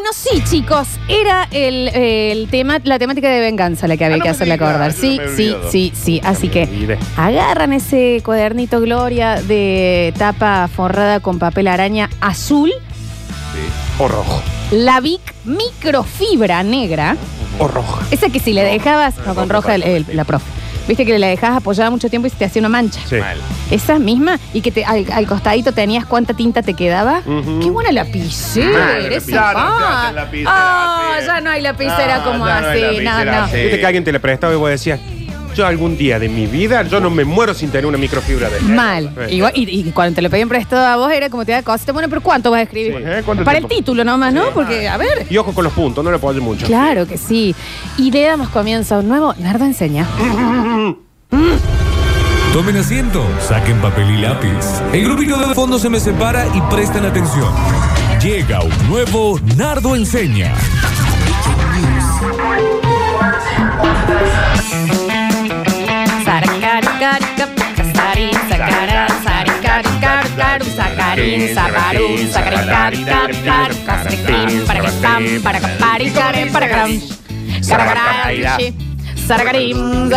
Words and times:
bueno, 0.00 0.10
sí, 0.12 0.42
chicos. 0.48 0.86
Era 1.08 1.48
el, 1.50 1.88
el 1.88 2.48
tema, 2.48 2.78
la 2.84 3.00
temática 3.00 3.28
de 3.28 3.40
venganza 3.40 3.88
la 3.88 3.96
que 3.96 4.04
había 4.04 4.14
Ah, 4.14 4.18
no 4.18 4.22
que 4.22 4.28
me 4.28 4.34
hacerle 4.34 4.54
digas, 4.54 4.68
acordar. 4.70 4.92
yo 4.94 5.00
Sí, 5.00 5.16
me 5.18 5.24
he 5.24 5.28
sí, 5.36 5.48
olvidado. 5.48 5.70
sí, 5.72 5.92
sí. 5.94 6.20
Así 6.22 6.48
que 6.48 6.98
agarran 7.16 7.72
ese 7.72 8.22
cuadernito 8.24 8.80
Gloria 8.80 9.42
de 9.42 10.14
tapa 10.16 10.68
forrada 10.68 11.18
con 11.18 11.40
papel 11.40 11.66
araña 11.66 12.08
azul, 12.20 12.70
O 13.98 14.06
rojo. 14.06 14.40
la 14.70 15.00
Vic 15.00 15.20
microfibra 15.44 16.62
negra. 16.62 17.16
O 17.58 17.66
roja. 17.66 18.06
Esa 18.12 18.28
que 18.30 18.38
si 18.38 18.52
le 18.52 18.62
dejabas, 18.62 19.16
no 19.26 19.34
con 19.34 19.48
roja, 19.48 19.74
el- 19.74 19.82
el- 19.82 20.06
la 20.12 20.22
profe. 20.24 20.46
Viste 20.88 21.04
que 21.04 21.18
la 21.18 21.26
dejabas 21.28 21.58
apoyada 21.58 21.90
mucho 21.90 22.08
tiempo 22.08 22.26
y 22.26 22.30
se 22.30 22.36
te 22.36 22.46
hacía 22.46 22.60
una 22.60 22.70
mancha. 22.70 22.98
Sí. 23.06 23.16
Mal. 23.16 23.36
Esa 23.70 23.98
misma, 23.98 24.38
y 24.54 24.62
que 24.62 24.72
te, 24.72 24.84
al, 24.86 25.04
al 25.12 25.26
costadito 25.26 25.72
tenías 25.72 26.06
cuánta 26.06 26.32
tinta 26.34 26.62
te 26.62 26.72
quedaba. 26.72 27.20
Ujú. 27.26 27.60
Qué 27.62 27.70
buena 27.70 27.92
lapicera. 27.92 28.70
Mal, 28.78 29.12
ese 29.12 29.32
ya 29.32 29.52
no 29.52 30.12
lapicera 30.14 30.50
Ah, 30.50 31.12
así. 31.18 31.26
ya 31.26 31.40
no 31.42 31.50
hay 31.50 31.60
lapicera 31.60 32.18
No, 32.18 32.24
como 32.24 32.46
ya 32.46 32.60
no 32.62 32.68
así. 32.68 32.78
hay 32.82 32.96
No, 32.98 33.02
lapicera 33.10 33.38
no. 33.38 33.44
así. 33.44 33.56
Viste 33.56 33.80
que 33.80 33.86
alguien 33.86 34.04
te 34.04 34.12
la 34.12 34.18
prestaba 34.18 34.52
y 34.54 34.56
vos 34.56 34.70
decías, 34.70 34.98
yo 35.54 35.66
algún 35.66 35.96
día 35.96 36.18
de 36.18 36.28
mi 36.28 36.46
vida, 36.46 36.82
yo 36.82 37.00
no 37.00 37.10
me 37.10 37.24
muero 37.24 37.54
sin 37.54 37.70
tener 37.70 37.86
una 37.86 37.98
microfibra 37.98 38.48
de 38.48 38.60
Mal. 38.60 39.10
Igual- 39.30 39.52
y, 39.54 39.80
y 39.80 39.90
cuando 39.92 40.14
te 40.14 40.22
lo 40.22 40.30
pedían 40.30 40.48
prestado 40.48 40.86
a 40.86 40.96
vos 40.96 41.10
era 41.12 41.28
como 41.30 41.44
te 41.44 41.52
da 41.52 41.62
cosita. 41.62 41.92
Bueno, 41.92 42.08
pero 42.08 42.20
¿cuánto 42.20 42.50
vas 42.50 42.60
a 42.60 42.62
escribir? 42.62 42.94
Sí. 42.96 43.02
¿Eh? 43.04 43.22
¿Cuánto 43.24 43.44
Para 43.44 43.58
tiempo? 43.58 43.74
el 43.74 43.78
título 43.78 44.04
nomás, 44.04 44.32
¿no? 44.32 44.50
Porque, 44.54 44.88
a 44.88 44.96
ver. 44.96 45.26
Y 45.30 45.36
ojo 45.36 45.52
con 45.52 45.64
los 45.64 45.72
puntos, 45.72 46.04
no 46.04 46.10
le 46.10 46.16
apoyo 46.16 46.40
mucho. 46.42 46.66
Claro 46.66 47.06
que 47.06 47.18
sí. 47.18 47.54
Y 47.96 48.10
le 48.10 48.22
damos 48.22 48.48
comienzo 48.50 48.94
a 48.96 48.98
un 49.00 49.08
nuevo 49.08 49.34
Nardo 49.38 49.64
Enseña. 49.64 50.06
Tomen 52.52 52.76
asiento, 52.78 53.24
saquen 53.46 53.78
papel 53.80 54.10
y 54.10 54.16
lápiz. 54.22 54.48
El 54.92 55.04
grupito 55.04 55.36
de 55.38 55.54
fondo 55.54 55.78
se 55.78 55.90
me 55.90 56.00
separa 56.00 56.46
y 56.54 56.60
presten 56.74 57.04
atención. 57.04 57.52
Llega 58.22 58.62
un 58.62 58.88
nuevo 58.88 59.38
Nardo 59.56 59.94
Enseña. 59.94 60.54
Sacarín, 79.28 80.08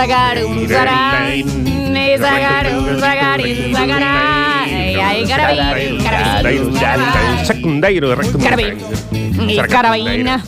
eh, 1.98 2.18
zagarum, 2.18 3.00
zagarín, 3.00 3.76
ay, 5.02 5.26
carabín, 5.28 6.04
carabín, 6.04 6.74
carabín. 6.74 7.46
Secundario 7.46 8.10
de 8.10 8.16
recto. 8.16 8.40
Carabín. 8.40 8.78
Y 9.50 9.58
carabina. 9.58 10.44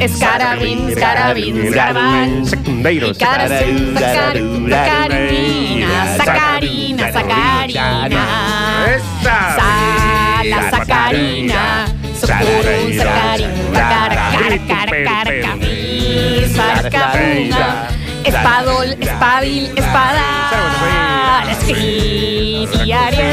Escarabín, 0.00 0.88
escarabín, 0.90 1.66
escarabán. 1.66 2.46
Secundario. 2.46 3.10
Y 3.10 3.14
caracín, 3.14 3.94
sacarín, 4.68 5.73
sacarina, 6.16 7.12
sacarina, 7.12 7.12
sacarina. 7.12 8.24
Esa. 8.94 9.36
Sa- 9.56 10.44
la 10.44 10.70
sacarina. 10.70 11.62
Socorro, 12.20 12.74
sacarín, 12.96 13.52
cara, 13.72 14.14
cara, 14.14 14.58
cara, 14.68 14.96
cara, 15.04 15.32
sacarina. 16.82 17.88
Espadol, 18.24 18.88
espadil, 19.00 19.64
espada. 19.76 20.26
Escribiario. 21.50 23.24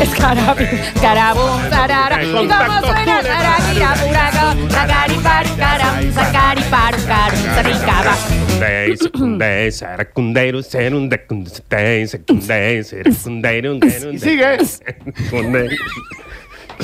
Escarabín, 0.00 0.80
carabón, 1.00 1.70
sarara. 1.70 2.22
Y 2.22 2.46
vamos 2.46 2.80
suena, 2.86 3.22
saragira, 3.22 3.94
puraca, 3.94 4.56
sacari, 4.70 5.14
paru, 5.26 5.56
caram, 5.56 6.12
sacari, 6.12 6.62
paru, 6.62 6.98
carum, 7.06 7.42
saricaba. 7.54 8.14
Secundario, 8.48 8.96
secundario, 8.96 9.72
secundario, 9.72 10.62
secundario, 10.62 12.08
secundario, 12.08 12.84
secundario, 12.84 13.74
Y 14.12 14.18
sigue. 14.18 14.58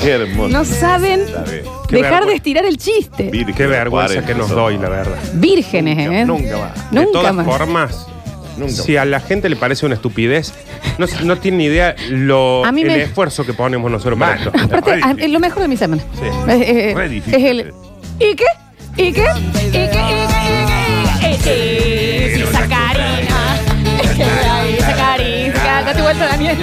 Qué 0.01 0.11
hermoso. 0.11 0.49
No 0.49 0.65
saben. 0.65 1.21
Qué 1.87 1.95
dejar 1.97 2.25
vergüenza. 2.25 2.25
de 2.27 2.33
estirar 2.35 2.65
el 2.65 2.77
chiste. 2.77 3.29
Virgen, 3.29 3.55
Qué 3.55 3.65
vergüenza 3.67 4.13
40 4.15 4.27
que 4.33 4.37
nos 4.37 4.49
doy, 4.49 4.77
la 4.77 4.89
verdad. 4.89 5.17
Vírgenes, 5.35 5.97
¿eh? 5.97 6.25
Nunca 6.25 6.57
más. 6.57 6.91
de 6.91 6.99
Nunca 6.99 7.11
todas 7.13 7.33
más. 7.33 7.45
formas, 7.45 8.07
Nunca 8.57 8.71
si 8.73 8.97
a 8.97 9.05
la 9.05 9.19
gente 9.21 9.47
le 9.49 9.55
parece 9.55 9.85
una 9.85 9.95
estupidez, 9.95 10.53
no, 10.97 11.07
no 11.23 11.37
tiene 11.37 11.57
ni 11.57 11.65
idea 11.65 11.95
lo, 12.09 12.65
A 12.65 12.71
mí 12.73 12.81
el 12.81 12.87
me- 12.87 13.01
esfuerzo 13.03 13.45
que 13.45 13.53
ponemos 13.53 13.89
nosotros 13.89 14.19
para 14.19 14.35
esto. 14.35 14.49
Aparte, 14.53 14.95
Re 14.95 15.01
a- 15.01 15.07
difícil. 15.13 15.33
lo 15.33 15.39
mejor 15.39 15.61
de 15.61 15.67
mi 15.69 15.77
semana. 15.77 16.03
Sí. 16.19 16.25
Es, 16.51 16.61
eh, 16.69 16.93
Re 16.95 17.05
es 17.05 17.11
difícil. 17.11 17.45
el. 17.59 17.73
¿Y 18.19 18.35
qué? 18.35 18.45
¿Y 18.97 19.11
qué? 19.13 19.25
¿Y 19.27 19.53
qué? 19.53 19.67
¿Y 19.67 19.71
qué? 19.71 19.83
¿Y 19.85 19.89
qué? 19.89 20.44
Es 21.35 21.41
que 24.15 24.23
hay 24.23 24.79
sacarina. 24.79 25.81
Date 25.81 26.01
vuelta, 26.01 26.27
Daniel. 26.27 26.57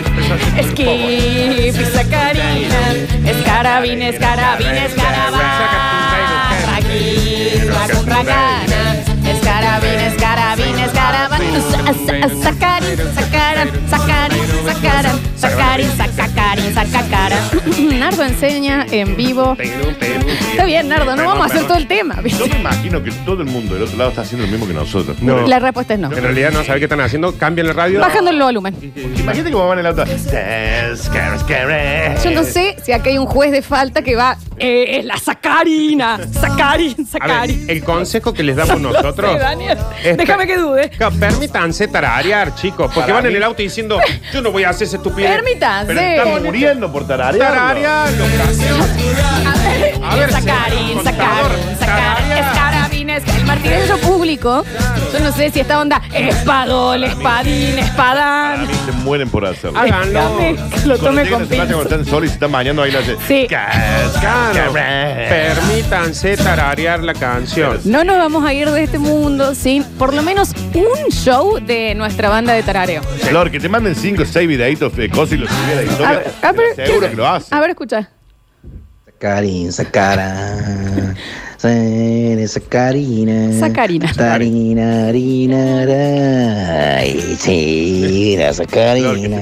Es 0.57 0.67
que 0.73 1.73
sacarina. 1.93 2.95
Escarabín, 3.27 4.03
escarabín, 4.03 4.75
escarabán. 4.75 5.41
Raquín, 6.67 7.69
racún, 7.69 8.07
racana. 8.07 8.97
Escarabín, 9.27 10.01
escarabín, 10.01 10.79
escarabán. 10.79 10.83
Sacarín, 10.83 10.92
sacaran, 12.43 13.69
sacarín, 13.87 14.39
sacaran, 14.65 15.21
sacarín, 15.37 15.91
sacacarín, 15.97 16.75
sacacaran. 16.75 17.39
Nardo 17.99 18.25
enseña 18.25 18.87
en 18.91 19.17
vivo. 19.17 19.57
Está 19.59 20.65
bien, 20.65 20.89
Nardo, 20.89 21.17
no 21.17 21.25
vamos 21.25 21.43
a 21.43 21.47
hacer 21.47 21.67
todo 21.67 21.77
el 21.77 21.87
tema. 21.87 22.23
Yo 22.25 22.47
me 22.47 22.57
imagino 22.57 23.03
que 23.03 23.11
todo 23.25 23.43
el 23.43 23.49
mundo 23.49 23.75
del 23.75 23.85
otro 23.85 23.97
lado 23.99 24.11
está 24.11 24.23
haciendo 24.23 24.47
lo 24.47 24.53
mismo 24.53 24.67
que 24.67 24.75
nosotros. 24.75 25.21
No. 25.23 25.47
La 25.47 25.59
respuesta 25.59 25.95
es 25.95 26.01
no. 26.01 26.13
En 26.13 26.23
realidad 26.23 26.51
no 26.53 26.65
sabe 26.65 26.79
qué 26.79 26.87
están 26.87 27.01
haciendo, 27.01 27.37
cambian 27.37 27.67
la 27.67 27.73
radio. 27.73 28.01
Bajando 28.01 28.31
el 28.31 28.41
volumen. 28.41 28.75
Imagínate 28.95 29.51
que 29.51 29.57
van 29.57 29.79
en 29.79 29.79
el 29.81 29.87
auto. 29.87 30.05
Yo 32.25 32.31
no 32.31 32.45
sé 32.45 32.77
si 32.83 32.93
acá 32.93 33.11
hay 33.11 33.19
un 33.19 33.27
juez 33.27 33.51
de 33.53 33.63
falta 33.63 34.03
que 34.03 34.17
va. 34.17 34.37
Eh, 34.59 34.99
es 34.99 35.05
la 35.05 35.17
sacarina. 35.17 36.15
A 36.15 36.19
ver, 36.19 36.29
sacarín. 37.05 37.65
el 37.69 37.83
consejo 37.83 38.33
que 38.33 38.43
les 38.43 38.55
damos 38.57 38.81
nosotros. 38.93 39.39
Daniel. 39.39 39.79
Déjame 40.17 40.47
que 40.47 40.57
dude. 40.57 40.91
Permítanse 41.11 41.89
tararear, 41.89 42.55
chicos, 42.55 42.87
porque 42.93 43.01
Para 43.01 43.15
van 43.15 43.27
en 43.27 43.33
mí- 43.33 43.37
el 43.37 43.43
auto 43.43 43.63
diciendo, 43.63 43.99
yo 44.33 44.43
no 44.43 44.51
voy 44.53 44.65
a 44.65 44.71
hacer 44.71 44.87
esa 44.87 44.97
estupidez. 44.97 45.31
Permítanse. 45.31 45.87
Pero 45.95 46.01
están 46.01 46.43
muriendo 46.45 46.93
por 46.93 47.07
tararearlo. 47.07 47.55
Tararearlo. 47.55 48.25
A 50.05 50.17
ver, 50.17 50.31
sacarín, 50.33 50.33
señor 50.33 50.33
sacarín, 50.33 50.95
contador, 50.95 51.53
sacarín. 51.79 52.62
El 53.17 53.45
martillo 53.45 53.99
público. 53.99 54.65
Yo 55.13 55.21
no 55.21 55.33
sé 55.33 55.51
si 55.51 55.61
esta 55.61 55.81
onda. 55.81 56.01
Espadol, 56.15 57.05
espadín, 57.05 57.79
espadán. 57.79 58.67
mí 58.67 58.75
se 58.87 58.93
mueren 58.93 59.29
por 59.29 59.45
hacerlo. 59.45 59.79
Háganlo. 59.79 60.21
Lo 60.87 60.99
tome 60.99 61.29
con 61.29 61.43
a 61.43 61.45
su 61.45 61.51
casa, 61.51 61.57
cuando 61.57 61.79
pinzas. 61.79 61.93
están 61.93 62.05
solos 62.07 62.25
y 62.25 62.29
se 62.29 62.35
están 62.35 62.53
bañando, 62.53 62.83
ahí 62.83 62.91
lo 62.93 62.99
hace. 63.01 63.17
Sí. 63.29 63.47
Claro. 63.49 64.73
Permítanse 64.73 66.37
tararear 66.37 67.03
la 67.03 67.15
canción. 67.15 67.79
No 67.85 68.05
nos 68.05 68.17
vamos 68.17 68.45
a 68.45 68.53
ir 68.53 68.71
de 68.71 68.83
este 68.85 68.99
mundo 68.99 69.55
sin 69.55 69.85
por 69.85 70.15
lo 70.15 70.23
menos 70.23 70.51
un 70.75 71.11
show 71.11 71.59
de 71.61 71.95
nuestra 71.95 72.29
banda 72.29 72.53
de 72.55 72.63
tarareo. 72.63 73.03
Flor, 73.03 73.51
que 73.51 73.61
te 73.61 73.69
manden 73.69 73.95
5 73.95 74.23
o 74.23 74.27
6 74.27 74.49
videitos 74.49 74.97
de 74.97 75.11
cosas 75.11 75.35
y 75.35 75.37
los 75.39 75.51
subí 75.51 75.73
a 75.73 75.75
la 75.75 75.81
A 75.81 75.85
historia. 75.85 76.09
ver, 76.19 76.33
a 76.43 76.53
ver, 76.53 76.87
Seguro 76.87 77.11
que 77.11 77.17
lo 77.17 77.29
hace. 77.29 77.55
A 77.55 77.61
ver, 77.61 77.71
escucha. 77.71 78.09
Sacarín, 79.05 79.73
sacara. 79.73 81.15
Sere, 81.63 82.49
sacarina. 82.49 83.53
Sacarina. 83.57 84.13
Tarina, 84.13 85.07
harina, 85.07 85.85
sí, 87.39 88.37
sacarina. 88.53 89.39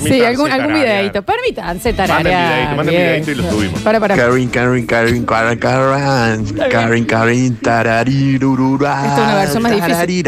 Sí, 0.00 0.24
algún, 0.24 0.50
algún 0.50 0.74
videito. 0.74 1.22
Permítanse 1.22 1.92
Manden 1.92 1.96
tararear. 2.08 2.76
manden 2.76 2.94
Bien. 2.96 3.22
videíto 3.22 3.30
y 3.30 3.34
lo 3.36 3.48
subimos. 3.48 3.80
Para, 3.82 4.00
para. 4.00 4.16
Karin, 4.16 4.48
Karin, 4.48 4.86
Karin, 4.86 5.24
Karin, 5.24 5.58
Karin, 5.60 6.44
Karin, 6.68 7.04
Karin, 7.04 7.56
tararirurura. 7.60 9.06
Esta 9.06 9.14
es 9.14 9.22
una 9.22 9.34
versión 9.36 9.62
más 9.62 9.72
difícil. 9.72 10.24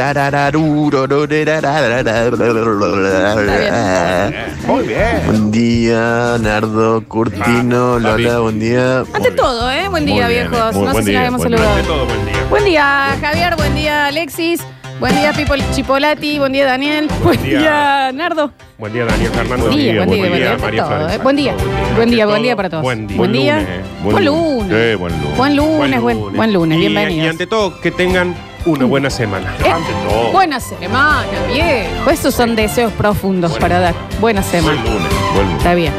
Muy 4.69 4.87
bien. 4.87 5.23
Buen 5.27 5.51
día, 5.51 6.37
Nardo, 6.41 7.03
Curtino, 7.09 7.95
Ah, 7.97 7.99
Lola, 7.99 8.39
buen 8.39 8.61
día. 8.61 8.84
Ante 9.13 9.31
todo, 9.33 9.71
¿eh? 9.71 9.89
Buen 9.89 10.07
día, 10.07 10.29
bien, 10.29 10.51
viejos. 10.51 10.75
muy 10.75 10.85
no 10.85 10.91
sé 10.91 10.93
buen 10.95 11.05
si 11.07 11.13
nos 11.13 11.21
día, 11.21 11.27
hemos 11.27 11.39
buen 11.41 11.53
saludado. 11.53 11.77
De 11.77 11.83
todo, 11.85 12.07
buen 12.07 12.25
día. 12.27 12.35
Buen 12.51 12.65
día, 12.65 13.17
Javier. 13.21 13.57
Buen 13.57 13.75
día, 13.75 14.07
Alexis. 14.07 14.61
Buen 15.01 15.17
día, 15.17 15.33
Pipo 15.33 15.55
Chipolati. 15.75 16.39
Buen 16.39 16.53
día, 16.53 16.67
Daniel. 16.67 17.09
Buen 17.23 17.43
día. 17.43 17.59
día, 17.59 18.13
Nardo. 18.13 18.53
Buen 18.79 18.93
día, 18.93 19.05
Daniel 19.07 19.31
Fernando. 19.33 19.67
Buen 19.67 19.77
día, 19.79 19.95
buen 19.97 20.11
día, 20.11 20.29
buen 20.29 20.35
día. 20.41 20.57
María 20.61 20.85
Todo, 20.85 21.09
¿eh? 21.09 21.19
Buen 21.19 21.37
día. 21.37 21.55
Buen 21.97 22.11
día, 22.11 22.27
buen 22.27 22.43
día 22.43 22.57
para 22.57 22.71
todos. 22.71 22.83
Buen 22.83 23.07
día. 23.07 23.17
Buen 23.17 23.33
día. 23.33 23.83
Buen 24.03 24.15
Buen 24.15 24.25
lunes. 24.25 24.91
Sí, 24.91 24.95
buen 24.97 25.13
lunes. 25.21 25.37
Buen 25.37 25.57
lunes, 25.57 26.01
buen, 26.01 26.33
buen 26.37 26.53
lunes. 26.53 26.79
Y- 26.79 26.83
Y, 26.85 26.89
Bienvenidos. 26.89 27.31
ante 27.31 27.47
todo, 27.47 27.81
que 27.81 27.91
tengan 27.91 28.35
una 28.67 28.85
buena 28.87 29.11
semana. 29.11 29.53
Eh, 29.65 29.69
Ante 29.71 29.93
todo. 30.09 30.33
buena 30.33 30.61
semana, 30.61 31.27
viejo. 31.53 32.11
Esos 32.11 32.35
son 32.35 32.55
deseos 32.57 32.93
profundos 32.93 33.59
para 33.59 33.81
dar. 33.81 33.95
Buena 34.21 34.43
semana. 34.43 34.81
Buen 34.81 34.95
lunes. 34.95 35.13
Buen 35.35 35.45
lunes. 35.47 35.59
Está 35.59 35.75
bien. 35.75 35.93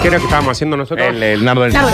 ¿Qué 0.00 0.08
era 0.08 0.18
que 0.18 0.24
estábamos 0.24 0.52
haciendo 0.52 0.76
nosotros? 0.76 1.06
El, 1.08 1.22
el 1.22 1.44
nardo 1.44 1.62
del 1.62 1.72
Nardo. 1.72 1.90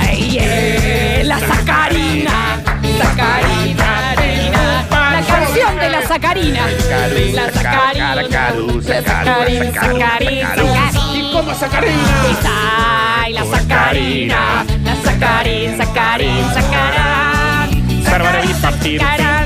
Ay, 0.00 0.38
eh, 0.40 1.22
la 1.24 1.38
sacarina. 1.40 2.60
Sacarina, 2.98 4.10
harina. 4.10 4.84
La 4.90 5.22
canción 5.26 5.78
de 5.78 5.88
la 5.88 6.06
sacarina. 6.06 6.66
La 7.34 7.52
sacarina. 7.52 8.14
La 8.14 8.22
sacarina, 9.02 9.72
sacarina, 9.72 10.90
¿Y 11.14 11.32
cómo 11.32 11.54
sacarina? 11.54 11.94
Ay, 13.20 13.32
la 13.32 13.44
sacarina. 13.44 14.64
La 14.84 14.96
sacarina, 14.96 15.84
sacarina, 15.84 16.54
Sacarán, 18.04 19.37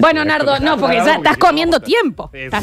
Bueno, 0.00 0.24
Nardo, 0.24 0.58
no, 0.60 0.76
porque 0.78 0.96
ya 0.96 1.16
estás 1.16 1.36
comiendo 1.36 1.80
tiempo. 1.80 2.30
Ta. 2.50 2.62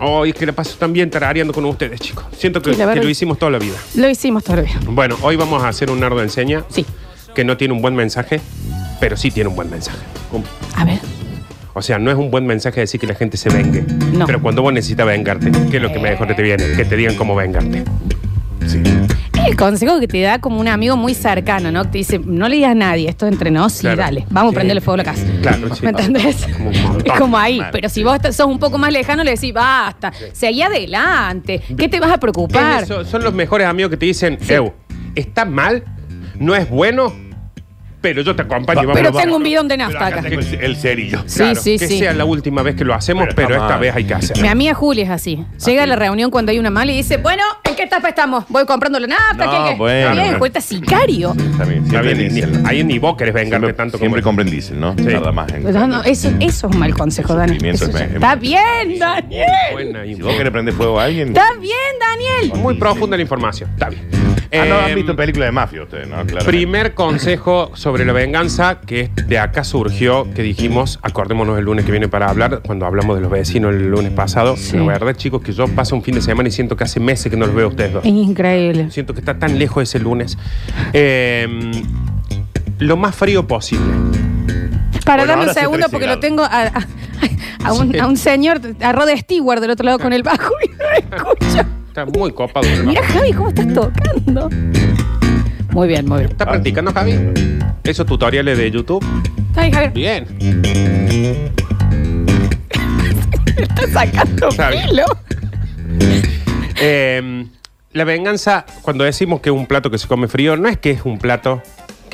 Oh, 0.00 0.24
es 0.24 0.34
que 0.34 0.46
la 0.46 0.52
paso 0.52 0.76
tan 0.78 0.92
bien 0.92 1.10
tarareando 1.10 1.52
con 1.52 1.64
ustedes, 1.64 2.00
chicos. 2.00 2.24
Siento 2.36 2.60
que, 2.60 2.72
Sí, 2.72 2.78
la 2.78 2.86
verdad. 2.86 3.00
que 3.00 3.04
lo 3.04 3.10
hicimos 3.10 3.38
toda 3.38 3.52
la 3.52 3.58
vida. 3.58 3.74
Lo 3.94 4.08
hicimos 4.08 4.44
todavía. 4.44 4.78
Bueno, 4.86 5.16
hoy 5.22 5.36
vamos 5.36 5.62
a 5.62 5.68
hacer 5.68 5.90
un 5.90 6.00
nardo 6.00 6.22
enseña 6.22 6.64
Sí. 6.68 6.84
que 7.34 7.44
no 7.44 7.56
tiene 7.56 7.74
un 7.74 7.82
buen 7.82 7.94
mensaje, 7.94 8.40
pero 9.00 9.16
sí 9.16 9.30
tiene 9.30 9.48
un 9.48 9.56
buen 9.56 9.70
mensaje. 9.70 9.98
A 10.76 10.84
ver. 10.84 10.98
O 11.74 11.82
sea, 11.82 11.98
no 11.98 12.10
es 12.10 12.16
un 12.16 12.30
buen 12.30 12.46
mensaje 12.46 12.80
decir 12.80 13.00
que 13.00 13.06
la 13.06 13.14
gente 13.14 13.36
se 13.36 13.48
vengue. 13.50 13.84
No. 14.12 14.26
Pero 14.26 14.40
cuando 14.40 14.62
vos 14.62 14.72
necesitas 14.72 15.06
vengarte, 15.06 15.50
¿qué 15.70 15.76
es 15.78 15.82
lo 15.82 15.92
que 15.92 15.98
mejor 15.98 16.32
te 16.34 16.42
viene? 16.42 16.72
Que 16.76 16.84
te 16.84 16.96
digan 16.96 17.16
cómo 17.16 17.34
vengarte. 17.34 17.82
Sí. 18.66 18.80
Es 19.44 19.50
el 19.50 19.56
consejo 19.56 20.00
que 20.00 20.08
te 20.08 20.20
da 20.22 20.38
como 20.40 20.58
un 20.58 20.68
amigo 20.68 20.96
muy 20.96 21.12
cercano, 21.14 21.70
¿no? 21.70 21.84
Que 21.84 21.88
te 21.90 21.98
dice, 21.98 22.18
no 22.18 22.48
le 22.48 22.56
digas 22.56 22.70
a 22.70 22.74
nadie, 22.74 23.08
esto 23.10 23.26
es 23.26 23.32
entre 23.32 23.50
nos, 23.50 23.74
sí, 23.74 23.80
Claro. 23.82 23.96
dale, 23.98 24.26
vamos 24.30 24.50
Sí. 24.52 24.54
a 24.54 24.58
prenderle 24.58 24.80
fuego 24.80 24.94
a 24.94 24.96
la 24.98 25.04
casa. 25.04 25.22
Claro, 25.42 25.74
sí. 25.74 25.82
¿Me 25.84 25.90
entendés? 25.90 26.46
Como 26.56 26.70
un 26.70 26.82
montón. 26.82 27.02
Es 27.06 27.12
como 27.20 27.38
ahí, 27.38 27.58
Mal. 27.60 27.68
pero 27.70 27.88
si 27.90 28.02
vos 28.02 28.18
sos 28.32 28.46
un 28.46 28.58
poco 28.58 28.78
más 28.78 28.90
lejano, 28.90 29.22
le 29.22 29.32
decís, 29.32 29.52
basta, 29.52 30.12
seguí 30.32 30.62
adelante, 30.62 31.60
¿qué 31.76 31.88
te 31.88 32.00
vas 32.00 32.10
a 32.12 32.18
preocupar? 32.18 32.86
Son 32.86 33.22
los 33.22 33.34
mejores 33.34 33.66
amigos 33.66 33.90
que 33.90 33.96
te 33.98 34.06
dicen, 34.06 34.38
Sí. 34.40 34.54
Eu, 34.54 34.72
está 35.14 35.44
mal, 35.44 35.84
no 36.38 36.54
es 36.54 36.68
bueno, 36.70 37.12
pero 38.04 38.20
yo 38.20 38.36
te 38.36 38.42
acompaño 38.42 38.82
y 38.82 38.84
vamos 38.84 38.98
Pero 38.98 39.08
vamos. 39.12 39.22
tengo 39.22 39.36
un 39.38 39.42
bidón 39.42 39.66
de 39.66 39.76
Pero 39.78 39.88
nafta 39.88 40.06
acá 40.08 40.18
acá. 40.20 40.28
tengo 40.28 40.42
el, 40.42 40.54
el 40.62 40.76
cerillo. 40.76 41.22
Sí, 41.24 41.38
Claro, 41.38 41.54
sí, 41.58 41.78
que 41.78 41.88
sí. 41.88 41.98
sea 42.00 42.12
la 42.12 42.26
última 42.26 42.62
vez 42.62 42.76
que 42.76 42.84
lo 42.84 42.92
hacemos, 42.92 43.24
Pero 43.24 43.34
pero, 43.34 43.48
está 43.54 43.64
esta 43.64 43.74
mal. 43.76 43.80
vez 43.80 43.96
hay 43.96 44.04
que 44.04 44.12
hacerlo. 44.14 44.42
Mi 44.42 44.48
amiga 44.48 44.74
Julia 44.74 45.04
es 45.04 45.10
así. 45.10 45.42
Llega 45.64 45.84
a 45.84 45.86
la 45.86 45.96
reunión 45.96 46.30
cuando 46.30 46.52
hay 46.52 46.58
una 46.58 46.68
mala 46.68 46.92
y 46.92 46.96
dice, 46.98 47.16
bueno, 47.16 47.42
¿en 47.64 47.74
qué 47.74 47.84
etapa 47.84 48.10
estamos? 48.10 48.44
Voy 48.50 48.66
comprando 48.66 49.00
la 49.00 49.06
nafta, 49.06 49.46
No, 49.46 49.50
¿qué, 49.64 49.70
qué? 49.70 49.78
bueno, 49.78 50.10
Está 50.10 50.22
bien, 50.22 50.38
cuenta 50.38 50.60
sicario. 50.60 51.30
Está 51.30 51.64
bien, 51.64 51.78
Está 51.84 51.90
siempre 51.90 52.14
bien, 52.14 52.28
ni- 52.34 52.40
diésel. 52.40 52.66
ahí 52.66 52.84
ni 52.84 52.98
vos 52.98 53.16
querés 53.16 53.32
vengarte 53.32 53.54
Siempre, 53.66 53.72
tanto 53.72 53.96
siempre 53.98 54.20
como... 54.20 54.30
compren 54.30 54.50
diésel, 54.50 54.78
¿no? 54.78 54.94
Sí. 54.98 55.04
Nada 55.04 55.32
más. 55.32 55.50
en- 55.52 55.72
No, 55.72 55.86
no, 55.86 56.02
eso, 56.04 56.28
eso 56.40 56.66
es 56.68 56.74
un 56.74 56.78
mal 56.78 56.94
consejo, 56.94 57.34
Dani. 57.34 57.54
sufrimiento 57.54 57.84
Eso 57.86 57.96
es 57.96 57.98
ya- 58.10 58.14
Está 58.14 58.34
bien, 58.36 58.98
Daniel. 58.98 59.46
Buena 59.72 60.04
y- 60.04 60.14
Si 60.16 60.20
vos 60.22 60.34
querés 60.36 60.52
prender 60.52 60.74
fuego 60.74 61.00
a 61.00 61.04
alguien. 61.04 61.28
Está 61.28 61.46
bien, 61.58 61.72
Daniel. 61.98 62.60
Muy 62.62 62.74
profunda 62.74 63.16
la 63.16 63.22
información. 63.22 63.70
Está 63.70 63.88
bien. 63.88 64.02
Ah, 64.60 64.64
no, 64.66 64.78
han 64.78 64.90
Em, 64.90 64.94
visto 64.96 65.16
películas 65.16 65.48
de 65.48 65.52
mafia 65.52 65.82
ustedes, 65.82 66.08
¿no? 66.08 66.24
Claro. 66.26 66.46
Primer 66.46 66.94
consejo 66.94 67.70
sobre 67.74 68.04
la 68.04 68.12
venganza, 68.12 68.80
que 68.80 69.10
de 69.26 69.38
acá 69.38 69.64
surgió, 69.64 70.28
que 70.34 70.42
dijimos, 70.42 70.98
acordémonos 71.02 71.58
el 71.58 71.64
lunes 71.64 71.84
que 71.84 71.90
viene 71.90 72.08
para 72.08 72.28
hablar, 72.28 72.60
cuando 72.66 72.86
hablamos 72.86 73.16
de 73.16 73.22
los 73.22 73.30
vecinos 73.30 73.74
el 73.74 73.88
lunes 73.90 74.12
pasado. 74.12 74.56
Sí. 74.56 74.76
La 74.76 74.84
verdad, 74.84 75.14
chicos, 75.14 75.42
que 75.42 75.52
yo 75.52 75.66
paso 75.68 75.94
un 75.96 76.02
fin 76.02 76.14
de 76.14 76.22
semana 76.22 76.48
y 76.48 76.52
siento 76.52 76.76
que 76.76 76.84
hace 76.84 77.00
meses 77.00 77.30
que 77.30 77.36
no 77.36 77.46
los 77.46 77.54
veo 77.54 77.66
a 77.66 77.68
ustedes 77.70 77.92
dos. 77.92 78.04
Es 78.04 78.10
increíble. 78.12 78.90
Siento 78.90 79.12
que 79.14 79.20
está 79.20 79.38
tan 79.38 79.58
lejos 79.58 79.82
ese 79.82 79.98
lunes. 79.98 80.38
Em, 80.92 81.70
lo 82.78 82.96
más 82.96 83.14
frío 83.14 83.46
posible. 83.46 83.84
Para 85.04 85.24
Bueno, 85.24 85.28
darme 85.28 85.34
un 85.44 85.48
ahora 85.48 85.50
hace 85.50 85.60
segundo, 85.60 85.86
13 85.88 85.90
porque 85.90 86.06
lo 86.06 86.12
grados. 86.12 86.20
tengo 86.20 86.42
a, 86.44 86.62
a- 86.78 87.68
a 87.68 87.72
un, 87.72 87.92
Sí. 87.92 87.98
a 87.98 88.06
un 88.06 88.16
señor, 88.16 88.60
a 88.80 88.92
Rod 88.92 89.08
Stewart 89.16 89.60
del 89.60 89.70
otro 89.70 89.84
lado 89.84 89.98
con 89.98 90.12
el 90.12 90.22
bajo 90.22 90.52
y 90.64 90.68
no 90.70 90.76
lo 91.22 91.32
escucho. 91.34 91.66
Está 91.94 92.06
muy 92.06 92.32
copado. 92.32 92.66
el 92.66 92.86
Mira, 92.86 93.02
bajo. 93.02 93.12
Javi, 93.12 93.32
¿cómo 93.32 93.48
estás 93.50 93.72
tocando? 93.72 94.50
Muy 95.70 95.86
bien, 95.86 96.08
muy 96.08 96.18
bien. 96.18 96.30
¿Está 96.32 96.44
practicando, 96.44 96.92
Javi? 96.92 97.14
¿Esos 97.84 98.04
tutoriales 98.04 98.58
de 98.58 98.68
YouTube? 98.68 99.06
Está 99.50 99.60
bien, 99.60 99.72
Javier. 99.72 99.92
Bien. 99.92 100.26
Está 103.56 103.86
sacando 103.86 104.48
Está 104.48 104.70
bien. 104.70 104.86
pelo. 104.88 105.04
Em, 106.80 107.48
la 107.92 108.02
venganza, 108.02 108.66
cuando 108.82 109.04
decimos 109.04 109.40
que 109.40 109.50
es 109.50 109.54
un 109.54 109.66
plato 109.66 109.88
que 109.88 109.98
se 109.98 110.08
come 110.08 110.26
frío, 110.26 110.56
no 110.56 110.68
es 110.68 110.76
que 110.78 110.90
es 110.90 111.04
un 111.04 111.18
plato 111.18 111.62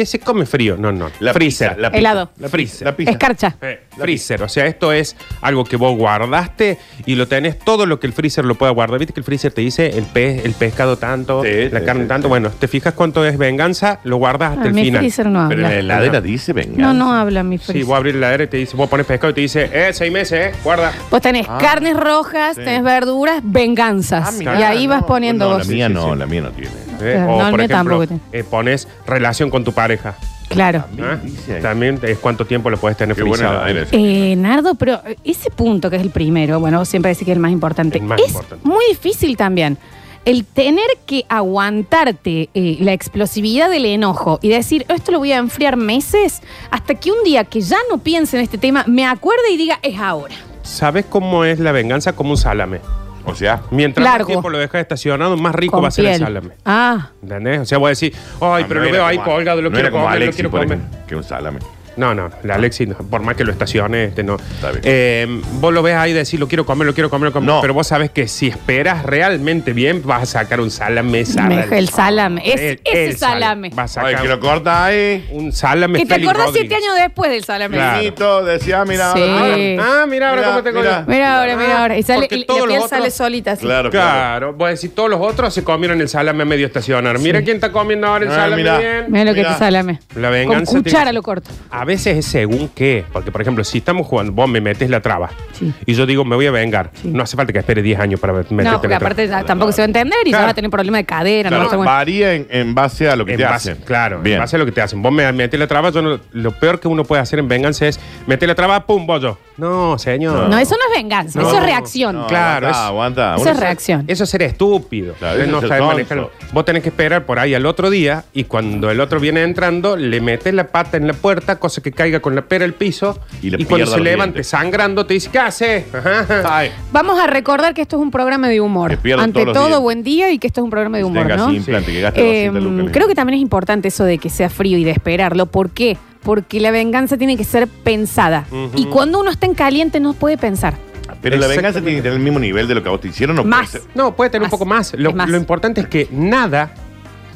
que 0.01 0.07
se 0.07 0.19
come 0.19 0.47
frío, 0.47 0.79
no, 0.79 0.93
no. 0.93 1.11
La 1.21 1.35
freezer. 1.35 1.69
pizza, 1.73 1.81
la 1.83 1.91
pizza. 1.91 1.99
Helado. 1.99 2.31
La 2.39 2.49
Freezer. 2.49 2.87
La 2.87 2.97
pizza. 2.97 3.11
Escarcha. 3.11 3.57
Eh, 3.61 3.81
freezer, 3.99 4.43
o 4.43 4.49
sea, 4.49 4.65
esto 4.65 4.93
es 4.95 5.15
algo 5.43 5.63
que 5.65 5.77
vos 5.77 5.95
guardaste 5.95 6.79
y 7.05 7.17
lo 7.17 7.29
tenés 7.29 7.59
todo 7.59 7.85
lo 7.85 8.01
que 8.01 8.07
el 8.07 8.15
freezer 8.15 8.47
lo 8.47 8.55
pueda 8.55 8.73
guardar. 8.73 8.99
Viste 8.99 9.13
que 9.13 9.21
el 9.21 9.25
freezer 9.25 9.53
te 9.53 9.61
dice 9.61 9.89
el 9.99 10.05
pez, 10.05 10.43
el 10.47 10.55
pescado 10.55 10.97
tanto, 10.97 11.43
Sí, 11.43 11.69
la 11.71 11.81
sí, 11.81 11.85
carne 11.85 12.05
sí, 12.05 12.09
tanto. 12.09 12.29
sí. 12.29 12.31
Bueno, 12.31 12.49
te 12.49 12.67
fijas 12.67 12.95
cuánto 12.95 13.27
es 13.27 13.37
venganza, 13.37 14.01
lo 14.05 14.17
guardas 14.17 14.53
hasta 14.53 14.65
Ah, 14.65 14.69
el 14.69 14.73
mi 14.75 14.85
final. 14.85 15.01
freezer 15.01 15.27
no 15.27 15.49
Pero 15.51 15.61
en 15.61 15.63
la 15.65 15.69
habla. 15.69 15.79
heladera 15.97 16.21
dice, 16.23 16.55
venga. 16.55 16.79
No, 16.79 16.95
no 16.95 17.13
habla 17.13 17.43
mi 17.43 17.59
Sí, 17.59 17.65
freezer. 17.65 17.85
vos 17.87 17.97
abrís 17.99 18.15
la 18.15 18.19
heladera 18.29 18.45
y 18.45 18.47
te 18.47 18.57
dice, 18.57 18.77
vos 18.79 18.89
pones 18.89 19.05
pescado 19.05 19.33
y 19.33 19.35
te 19.35 19.41
dice, 19.43 19.69
eh, 19.71 19.91
seis 19.93 20.11
meses, 20.11 20.55
eh, 20.55 20.59
guarda. 20.65 20.95
Vos 21.11 21.21
tenés 21.21 21.47
Ah, 21.47 21.59
carnes 21.61 21.95
rojas, 21.95 22.57
sí. 22.57 22.63
tenés 22.65 22.83
verduras, 22.83 23.43
venganzas. 23.45 24.29
Ah, 24.29 24.33
mirá, 24.33 24.59
y 24.61 24.63
ahí 24.63 24.87
vas 24.87 25.03
no, 25.03 25.07
poniendo 25.07 25.45
no, 25.51 25.57
vos. 25.59 25.67
La 25.67 25.73
mía 25.75 25.87
Sí, 25.89 25.93
sí, 25.93 25.95
no, 26.01 26.13
sí. 26.15 26.19
la 26.19 26.27
mía 26.27 26.41
no 26.41 26.51
tiene. 26.53 26.71
Eh, 27.01 27.13
Claro, 27.15 27.33
o, 27.33 27.39
no, 27.39 27.45
el 27.47 27.51
por 27.51 27.61
mío 27.61 27.69
ejemplo, 27.71 27.99
tampoco 27.99 28.21
eh, 28.33 28.45
pones 28.45 28.89
relación 29.07 29.51
con 29.51 29.65
tu 29.65 29.73
pareja. 29.73 30.15
Claro. 30.49 30.85
¿ah? 31.01 31.17
dice 31.23 31.57
ahí. 31.57 31.63
También 31.63 32.01
es 32.03 32.19
cuánto 32.19 32.45
tiempo 32.45 32.71
lo 32.71 32.77
puedes 32.77 32.99
tener 32.99 33.15
Qué 33.15 33.23
buena 33.23 33.63
frisado. 33.63 33.89
Eh, 33.93 34.35
Nardo, 34.37 34.75
pero 34.75 35.01
ese 35.25 35.49
punto 35.51 35.89
que 35.91 35.97
es 35.97 36.03
el 36.03 36.11
primero, 36.11 36.59
bueno, 36.59 36.79
vos 36.79 36.89
siempre 36.89 37.11
decís 37.11 37.25
que 37.25 37.31
es 37.31 37.37
el 37.37 37.41
más 37.43 37.53
importante, 37.53 37.99
El 37.99 38.05
más 38.05 38.21
es 38.21 38.29
importante. 38.29 38.67
muy 38.67 38.85
difícil 38.89 39.37
también. 39.37 39.79
El 40.25 40.45
tener 40.45 40.85
que 41.07 41.25
aguantarte 41.29 42.51
eh, 42.53 42.77
la 42.81 42.93
explosividad 42.93 43.71
del 43.71 43.87
enojo 43.87 44.39
y 44.43 44.49
decir, 44.49 44.85
esto 44.89 45.13
lo 45.13 45.19
voy 45.19 45.33
a 45.33 45.39
enfriar 45.39 45.77
meses, 45.77 46.43
hasta 46.71 46.95
que 46.95 47.13
un 47.13 47.23
día 47.25 47.45
que 47.45 47.61
ya 47.61 47.79
no 47.89 47.99
piense 47.99 48.37
en 48.37 48.43
este 48.43 48.59
tema, 48.59 48.85
me 48.87 49.07
acuerde 49.07 49.53
y 49.53 49.57
diga, 49.57 49.79
es 49.83 49.99
ahora. 49.99 50.35
¿Sabes 50.63 51.05
cómo 51.07 51.45
es 51.45 51.59
la 51.61 51.73
venganza? 51.73 52.13
Como 52.15 52.33
un 52.33 52.37
salame. 52.37 52.81
O 53.31 53.35
sea, 53.35 53.63
Mientras 53.71 54.03
Largo. 54.05 54.21
más 54.21 54.27
tiempo 54.27 54.51
lo 54.51 54.59
dejas 54.59 54.81
estacionado, 54.81 55.37
más 55.37 55.55
rico 55.55 55.73
Con 55.73 55.85
va 55.85 55.89
a 55.89 55.91
ser 55.91 56.05
el 56.07 56.11
piel. 56.13 56.21
salame. 56.21 56.51
Ah, 56.65 57.11
¿Entendés? 57.23 57.61
O 57.61 57.65
sea, 57.65 57.79
voy 57.79 57.89
a 57.89 57.91
decir, 57.91 58.15
ay, 58.41 58.65
pero 58.69 58.81
no 58.81 58.87
lo 58.87 58.93
veo 58.93 59.07
ahí 59.07 59.19
colgado, 59.19 59.63
lo 59.63 59.71
no 59.71 59.75
quiero 59.75 59.89
era 59.89 59.91
como 59.91 60.05
comer, 60.05 60.27
lo 60.27 60.33
quiero 60.33 60.51
comer. 60.51 60.79
Que 61.07 61.17
un 61.17 61.25
salame. 61.25 61.59
No, 62.01 62.15
no, 62.15 62.31
la 62.45 62.55
Alexi, 62.55 62.87
no, 62.87 62.95
por 62.97 63.21
más 63.21 63.37
que 63.37 63.45
lo 63.45 63.53
estacione, 63.53 64.05
este 64.05 64.23
no. 64.23 64.37
Está 64.37 64.71
bien. 64.71 64.81
Eh, 64.85 65.43
vos 65.61 65.71
lo 65.73 65.83
ves 65.83 65.95
ahí 65.97 66.13
y 66.13 66.15
decís, 66.15 66.41
lo 66.41 66.49
quiero 66.49 66.65
comer, 66.65 66.87
lo 66.87 66.95
quiero 66.95 67.11
comer, 67.11 67.27
lo 67.27 67.33
quiero 67.33 67.45
comer. 67.47 67.55
No. 67.57 67.61
Pero 67.61 67.75
vos 67.75 67.87
sabes 67.87 68.11
que 68.11 68.27
si 68.27 68.49
esperas 68.49 69.05
realmente 69.05 69.75
bien, 69.75 70.01
vas 70.05 70.23
a 70.23 70.27
sacar 70.27 70.61
un 70.61 70.71
salame. 70.71 71.27
salame. 71.27 71.67
me- 71.67 71.79
el 71.79 71.89
salame, 71.91 72.43
es- 72.45 72.61
El- 72.61 72.81
ese 72.85 73.05
el 73.05 73.17
salame. 73.19 73.71
Vas 73.75 73.99
a 73.99 74.01
Ay, 74.01 74.13
sacar 74.13 74.23
que 74.23 74.29
lo 74.31 74.41
corta 74.41 74.85
ahí. 74.87 75.29
un 75.33 75.53
salame 75.53 75.99
que 75.99 76.07
te 76.07 76.15
Félix 76.15 76.31
acordás 76.31 76.51
siete 76.55 76.75
años 76.75 76.95
después 76.97 77.31
del 77.31 77.45
salame. 77.45 77.77
Claro. 77.77 77.99
Finito, 77.99 78.45
decía, 78.47 78.85
mira. 78.87 79.13
Sí. 79.13 79.21
ahora- 79.23 80.03
Ah, 80.03 80.07
mira 80.09 80.31
ahora 80.31 80.41
Mira, 80.41 80.51
cómo 80.53 80.63
te 80.63 80.73
mira. 80.73 81.05
Mira 81.07 81.39
ahora, 81.39 81.57
mira 81.57 81.83
ahora. 81.83 81.99
Y, 81.99 82.03
sale, 82.03 82.21
Porque 82.23 82.37
y, 82.37 82.45
todos 82.47 82.61
la 82.61 82.65
los 82.67 82.69
piel 82.75 82.83
otros- 82.85 82.91
sale 82.99 83.11
solita 83.11 83.53
así. 83.53 83.67
Claro, 83.67 83.91
claro. 83.91 84.11
Claro, 84.11 84.53
voy 84.55 84.69
a 84.69 84.71
decir, 84.71 84.95
todos 84.95 85.11
los 85.11 85.21
otros 85.21 85.53
se 85.53 85.63
comieron 85.63 86.01
el 86.01 86.09
salame 86.09 86.43
a 86.45 86.47
medio 86.47 86.67
estacionar. 86.67 87.19
Mira 87.19 87.43
quién 87.43 87.57
está 87.57 87.71
comiendo 87.71 88.07
ahora 88.07 88.25
el 88.25 88.31
Ah, 88.31 88.35
salame 88.37 88.57
mira. 88.57 88.79
bien. 88.79 89.05
Mira 89.09 89.25
lo 89.25 89.35
que 89.35 89.41
Mira. 89.41 89.53
te 89.53 89.59
salame. 89.59 89.99
La 90.15 90.31
venganza 90.31 90.73
Con 90.73 90.83
cuchara 90.83 91.03
tiene- 91.05 91.13
lo 91.13 91.23
corto. 91.23 91.51
A 91.71 91.85
veces 91.91 92.17
es 92.19 92.27
según 92.27 92.69
qué. 92.75 93.05
Porque, 93.13 93.31
por 93.31 93.41
ejemplo, 93.43 93.63
si 93.65 93.79
estamos 93.79 94.07
jugando, 94.07 94.33
vos 94.33 94.49
me 94.49 94.61
metes 94.61 94.89
la 94.91 95.01
traba 95.01 95.31
Sí. 95.53 95.73
y 95.87 95.95
yo 95.95 96.07
digo, 96.07 96.25
me 96.25 96.37
voy 96.37 96.47
a 96.47 96.51
vengar. 96.51 96.91
Sí. 96.95 97.09
No 97.09 97.23
hace 97.23 97.37
falta 97.37 97.53
que 97.53 97.59
espere 97.59 97.83
10 97.83 97.99
años 98.01 98.21
para 98.21 98.33
meterte 98.33 98.55
No, 98.55 98.63
la 98.63 98.71
porque 98.73 98.89
traba. 98.89 98.97
aparte 99.07 99.29
ya 99.29 99.45
tampoco 99.45 99.73
se 99.73 99.83
va 99.83 99.85
a 99.85 99.87
entender 99.87 100.19
y 100.25 100.31
ya 100.31 100.37
Claro. 100.39 100.45
va 100.47 100.51
a 100.51 100.55
tener 100.55 100.71
problema 100.71 100.99
de 100.99 101.05
cadera. 101.05 101.49
Claro, 101.51 101.65
no 101.65 101.69
bueno. 101.71 101.85
varía 101.85 102.35
en, 102.35 102.47
en 102.51 102.75
base 102.75 103.09
a 103.09 103.17
lo 103.17 103.25
que 103.25 103.33
En 103.33 103.39
te 103.39 103.45
base- 103.45 103.73
hacen. 103.73 103.85
Claro, 103.85 104.21
Bien. 104.21 104.37
en 104.37 104.41
base 104.43 104.57
a 104.57 104.59
lo 104.59 104.65
que 104.67 104.73
te 104.73 104.81
hacen. 104.81 105.03
Vos 105.03 105.13
me 105.13 105.31
metes 105.33 105.59
la 105.59 105.67
traba, 105.67 105.91
yo 105.91 106.01
no- 106.03 106.21
lo 106.33 106.51
peor 106.53 106.81
que 106.81 106.89
uno 106.89 107.05
puede 107.05 107.21
hacer 107.23 107.39
en 107.39 107.49
venganza 107.49 107.87
es 107.87 107.99
meter 108.27 108.49
la 108.49 108.55
traba, 108.55 108.87
pum, 108.87 109.07
bollo. 109.07 109.39
No, 109.57 109.99
señor. 109.99 110.49
No, 110.49 110.59
eso 110.59 110.75
no 110.75 110.95
es 110.95 111.03
venganza, 111.03 111.39
No. 111.41 111.47
eso 111.49 111.59
es 111.59 111.65
reacción. 111.65 112.17
No, 112.17 112.27
Claro, 112.27 112.69
aguanta, 112.69 112.71
es- 112.71 112.77
aguanta. 112.87 113.35
Eso 113.35 113.43
Uno 113.43 113.51
es 113.51 113.57
se- 113.59 113.63
reacción. 113.65 114.05
Eso 114.09 114.25
es 114.25 114.31
ser 114.31 114.43
estúpido. 114.43 115.15
Claro, 115.15 115.35
Ustedes 115.35 115.49
eso 115.49 115.61
no 115.61 115.69
ser 115.69 115.79
tonto. 115.79 115.87
manejarlo. 115.95 116.31
Vos 116.53 116.65
tenés 116.65 116.83
que 116.83 116.89
esperar 116.89 117.27
por 117.27 117.39
ahí 117.39 117.55
al 117.55 117.67
otro 117.67 117.91
día 117.91 118.25
y 118.33 118.45
cuando 118.45 118.91
el 118.91 119.01
otro 119.01 119.21
viene 119.21 119.43
entrando, 119.43 119.97
le 119.97 120.21
metes 120.23 120.55
la 120.55 120.65
pata 120.69 120.97
en 120.97 121.07
la 121.07 121.13
puerta, 121.13 121.57
cosa 121.57 121.70
que 121.81 121.93
caiga 121.93 122.19
con 122.21 122.35
la 122.35 122.43
pera 122.43 122.65
al 122.65 122.75
piso. 122.75 123.19
Y 123.41 123.51
le 123.51 123.65
cuando 123.65 123.87
se 123.87 124.01
levante 124.01 124.33
dientes. 124.35 124.49
sangrando, 124.49 125.07
te 125.07 125.15
dice, 125.15 125.31
¿qué 125.31 125.39
hace? 125.39 125.87
Ajá. 125.93 126.43
Ay, 126.59 126.71
Vamos 126.93 127.21
a 127.21 127.27
recordar 127.29 127.73
que 127.75 127.83
esto 127.83 127.97
es 127.97 128.03
un 128.03 128.11
programa 128.11 128.49
de 128.49 128.61
humor. 128.61 128.99
Que 128.99 129.13
Ante 129.15 129.45
todo, 129.47 129.81
buen 129.81 130.03
día 130.03 130.33
y 130.33 130.39
que 130.39 130.49
esto 130.49 130.61
es 130.61 130.65
un 130.65 130.71
programa 130.71 130.97
de 130.97 131.03
Que 131.03 131.07
humor, 131.07 131.37
¿no? 131.37 131.53
implante, 131.53 131.93
que 131.93 132.01
gaste 132.01 132.21
Eh, 132.21 132.47
200 132.51 132.63
lucas. 132.79 132.93
creo 132.93 133.07
que 133.09 133.15
también 133.15 133.37
es 133.39 133.43
importante 133.43 133.89
eso 133.89 134.05
de 134.05 134.19
que 134.19 134.29
sea 134.31 134.51
frío 134.51 134.77
y 134.79 134.85
de 134.85 134.91
esperarlo. 134.91 135.47
¿Por 135.47 135.71
qué? 135.71 135.97
Porque 136.25 136.61
la 136.61 136.71
venganza 136.71 137.17
tiene 137.17 137.37
que 137.37 137.45
ser 137.45 137.69
pensada. 137.69 138.47
Y 138.75 138.87
cuando 138.87 139.21
uno 139.21 139.31
está 139.31 139.47
en 139.47 139.55
caliente 139.55 140.01
no 140.01 140.13
puede 140.15 140.37
pensar. 140.37 140.75
Pero 141.23 141.37
la 141.39 141.47
venganza 141.49 141.81
tiene 141.81 141.97
que 141.97 142.03
tener 142.03 142.17
el 142.19 142.23
mismo 142.23 142.39
nivel 142.39 142.67
de 142.69 142.75
lo 142.75 142.83
que 142.83 142.89
a 142.89 142.93
vos 142.93 143.01
te 143.01 143.09
hicieron. 143.09 143.37
No 143.37 143.45
Más. 143.45 143.71
puede 143.71 143.83
ser- 143.85 143.91
No, 143.95 144.15
puede 144.17 144.31
tener 144.31 144.43
Más. 144.47 144.53
un 144.53 144.59
poco 144.59 144.65
más. 144.69 144.95
Lo, 144.97 145.11
Es 145.11 145.15
más. 145.17 145.29
lo 145.29 145.37
importante 145.37 145.81
es 145.83 145.87
que 145.89 146.09
nada 146.11 146.73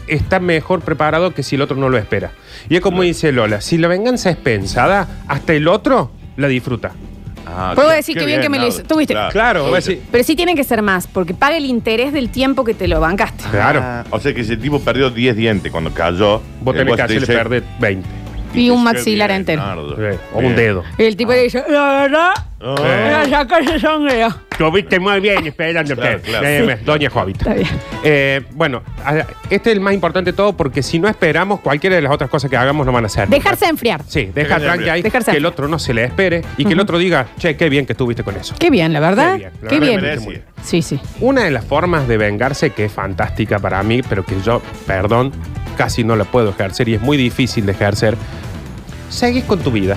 está 0.08 0.40
mejor 0.40 0.80
preparado 0.82 1.32
que 1.34 1.42
si 1.42 1.56
el 1.56 1.62
otro 1.62 1.76
no 1.76 1.88
lo 1.88 1.99
espera. 1.99 2.30
Y 2.68 2.76
es 2.76 2.80
como 2.80 3.02
dice 3.02 3.32
Lola, 3.32 3.61
si 3.61 3.78
la 3.78 3.88
venganza 3.88 4.30
es 4.30 4.37
pensada, 4.37 5.08
hasta 5.28 5.52
el 5.54 5.68
otro 5.68 6.11
la 6.37 6.49
disfruta. 6.49 6.92
Ah, 7.46 7.73
Puedo 7.75 7.90
qué- 7.90 7.96
decir 7.96 8.14
qué 8.14 8.20
que 8.20 8.26
bien 8.26 8.40
que 8.40 8.49
me 8.49 8.56
lo 8.58 8.64
Nardo. 8.64 8.78
hizo. 8.78 8.87
Tuviste. 8.88 9.12
Claro. 9.12 9.30
Claro, 9.32 9.62
voy 9.64 9.73
a 9.73 9.76
decir- 9.76 10.02
Pero 10.11 10.25
sí 10.25 10.34
tienen 10.34 10.56
que 10.56 10.64
ser 10.64 10.80
más, 10.82 11.06
porque 11.06 11.34
paga 11.34 11.56
el 11.56 11.66
interés 11.66 12.12
del 12.12 12.30
tiempo 12.30 12.64
que 12.64 12.73
te 12.75 12.88
lo 12.88 13.00
bancaste. 13.00 13.44
Claro. 13.50 13.80
Ah, 13.82 14.04
o 14.11 14.18
sea 14.18 14.32
que 14.34 14.40
ese 14.40 14.56
tipo 14.56 14.80
perdió 14.80 15.11
10 15.11 15.37
dientes 15.37 15.70
cuando 15.70 15.92
cayó. 15.92 16.40
Vos 16.62 16.75
El 16.75 16.80
tenés 16.80 16.96
que 16.96 17.02
hacerle 17.02 17.20
dice, 17.20 17.32
perder 17.34 17.62
20. 17.80 18.08
Y 18.54 18.70
un 18.70 18.78
"Qué 18.78 18.84
maxilar 18.84 19.28
bien, 19.30 19.40
entero. 19.40 19.62
Nardo". 19.62 19.96
Sí, 19.96 20.18
O 20.32 20.38
Bien. 20.38 20.50
un 20.52 20.56
dedo. 20.56 20.84
Y 20.96 21.02
el 21.02 21.16
tipo 21.16 21.32
le 21.32 21.42
dice, 21.42 21.62
la 21.68 21.92
verdad, 22.02 22.30
Ah. 22.61 22.75
voy 22.78 22.88
a 22.88 23.28
sacar 23.28 23.62
ese 23.62 23.78
sonreo. 23.78 24.28
Tuviste 24.58 25.00
muy 25.00 25.18
bien 25.20 25.44
esperando 25.46 25.96
Claro, 25.96 26.20
claro. 26.20 26.46
Eh, 26.46 26.78
Doña 26.84 27.11
Jovita. 27.11 27.38
Está 27.40 27.54
bien. 27.54 27.68
Eh, 28.04 28.42
bueno, 28.52 28.82
a- 29.04 29.25
este 29.50 29.70
es 29.70 29.76
el 29.76 29.80
más 29.80 29.94
importante 29.94 30.30
de 30.30 30.37
todo 30.37 30.56
porque 30.56 30.82
si 30.82 30.99
no 31.00 31.08
esperamos, 31.08 31.61
cualquiera 31.61 31.96
de 31.96 32.02
las 32.02 32.12
otras 32.12 32.30
cosas 32.30 32.49
que 32.50 32.56
hagamos 32.56 32.87
no 32.87 32.92
van 32.92 33.04
a 33.04 33.08
ser. 33.08 33.28
Dejarse 33.28 33.66
enfriar. 33.66 34.02
Sí, 34.06 34.26
deja 34.26 34.56
Dejarse 34.58 34.66
tranqui 34.66 34.88
ahí, 34.88 35.02
Dejarse. 35.02 35.30
que 35.32 35.37
el 35.38 35.46
otro 35.46 35.66
no 35.66 35.78
se 35.78 35.92
le 35.92 36.04
espere 36.04 36.42
y 36.56 36.64
que 36.64 36.73
el 36.75 36.80
otro 36.80 36.99
diga, 36.99 37.26
che, 37.38 37.56
qué 37.56 37.68
bien 37.68 37.84
que 37.87 37.94
estuviste 37.94 38.23
con 38.23 38.37
eso. 38.37 38.54
Qué 38.58 38.70
bien, 38.70 38.92
la 38.92 39.00
verdad. 39.00 39.32
Qué 39.32 39.38
bien, 39.38 39.52
la 39.62 39.68
Qué 39.68 39.75
verdad 39.80 39.88
bien. 39.88 40.00
me 40.00 40.26
merece. 40.28 40.42
Sí, 40.62 40.82
sí. 40.82 41.00
Una 41.20 41.42
de 41.44 41.50
las 41.50 41.64
formas 41.64 42.06
de 42.06 42.16
vengarse 42.16 42.70
que 42.70 42.84
es 42.84 42.92
fantástica 42.92 43.58
para 43.58 43.82
mí, 43.82 44.02
pero 44.08 44.25
que 44.25 44.34
yo, 44.44 44.62
perdón, 44.87 45.32
casi 45.76 46.04
no 46.04 46.14
la 46.14 46.25
puedo 46.25 46.50
ejercer 46.50 46.88
y 46.88 46.94
es 46.94 47.00
muy 47.00 47.16
difícil 47.16 47.66
de 47.66 47.73
ejercer, 47.73 48.16
seguís 49.11 49.44
con 49.44 49.58
tu 49.58 49.70
vida. 49.73 49.96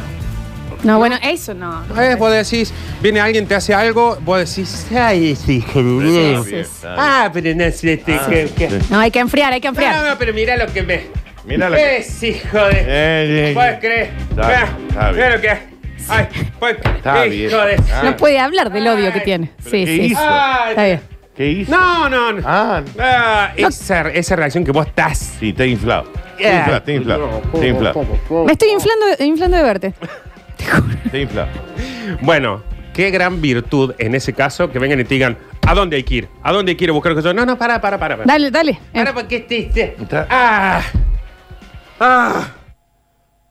No, 0.83 0.99
bueno, 0.99 1.17
eso 1.23 1.53
no. 1.53 1.83
Eh, 1.99 2.15
vos 2.17 2.31
decís, 2.31 2.73
viene 3.01 3.19
alguien, 3.19 3.47
te 3.47 3.55
hace 3.55 3.73
algo, 3.73 4.17
vos 4.21 4.39
decís, 4.39 4.87
ay, 4.95 5.31
ese 5.31 5.53
hijo 5.53 5.81
de 5.83 6.43
bien. 6.43 6.65
Ah, 6.85 7.29
pero 7.33 7.53
no 7.55 7.71
sé, 7.71 7.93
este, 7.93 8.13
Ah, 8.13 8.27
que- 8.29 8.45
que- 8.55 8.69
sí. 8.69 8.77
No, 8.89 8.99
hay 8.99 9.11
que 9.11 9.19
enfriar, 9.19 9.53
hay 9.53 9.59
que 9.61 9.67
No, 9.67 9.71
enfriar. 9.71 10.05
no, 10.05 10.17
pero 10.17 10.33
mira 10.33 10.55
lo 10.55 10.67
que 10.67 10.83
me. 10.83 11.01
Mira 11.45 11.69
lo 11.69 11.75
que- 11.75 11.97
Es 11.97 12.23
hijo 12.23 12.57
de. 12.57 12.79
Eh, 12.79 13.49
eh, 13.49 13.51
¿Puedes 13.53 13.79
creer? 13.79 14.11
Está 14.29 14.47
bien, 14.47 14.87
está 14.89 15.11
Mira 15.11 15.27
bien. 15.27 15.31
lo 15.31 15.41
que. 15.41 15.77
Ay, 16.09 16.27
¿puedes 16.59 16.77
creer? 16.77 16.95
Está 16.97 17.27
Hijo 17.27 17.35
bien. 17.65 17.85
de. 17.85 17.91
Ah. 17.93 18.01
No 18.03 18.17
puede 18.17 18.39
hablar 18.39 18.71
del 18.71 18.87
odio 18.87 19.11
que 19.11 19.19
tiene. 19.21 19.51
¿pero 19.57 19.69
Sí, 19.71 19.85
qué 19.85 19.95
sí. 19.95 20.01
hizo? 20.03 20.19
Ay, 20.21 20.69
Está 20.69 20.83
bien. 20.85 21.01
¿Qué 21.35 21.47
hizo? 21.51 21.71
No, 21.71 22.09
no, 22.09 22.33
no. 22.33 22.41
Ah, 22.45 22.81
Ah, 22.99 23.51
esa, 23.55 24.09
esa 24.09 24.35
reacción 24.35 24.63
que 24.63 24.71
vos 24.71 24.85
estás. 24.87 25.33
sí, 25.39 25.53
te 25.53 25.67
inflado. 25.67 26.03
Te 26.37 26.43
Yeah. 26.43 26.57
inflado, 26.59 26.83
te 26.83 26.93
inflado. 26.93 27.41
Te 27.59 27.67
inflado. 27.67 28.05
Me 28.45 28.51
estoy 28.53 28.69
inflando, 28.69 29.05
inflando 29.23 29.57
de 29.57 29.63
verte. 29.63 29.93
Te 31.11 31.21
inflado. 31.21 31.49
Bueno, 32.21 32.63
qué 32.93 33.11
gran 33.11 33.41
virtud 33.41 33.93
en 33.97 34.15
ese 34.15 34.33
caso 34.33 34.71
que 34.71 34.79
vengan 34.79 34.99
y 34.99 35.03
te 35.03 35.13
digan, 35.15 35.37
¿a 35.65 35.73
dónde 35.73 35.97
hay 35.97 36.03
que 36.03 36.15
ir? 36.15 36.29
¿A 36.43 36.51
dónde 36.51 36.71
hay 36.71 36.75
que 36.75 36.83
ir 36.85 36.89
a 36.89 36.93
buscar 36.93 37.13
cosas? 37.13 37.33
No, 37.35 37.45
no, 37.45 37.57
para, 37.57 37.79
para, 37.81 37.97
para. 37.99 38.17
para. 38.17 38.27
Dale, 38.31 38.51
dale. 38.51 38.71
Eh, 38.71 38.79
Para 38.93 39.13
porque 39.13 39.39
te. 39.41 39.63
te- 39.63 39.95
Está- 40.01 40.27
Ah. 40.29 40.81
Ah. 41.99 42.47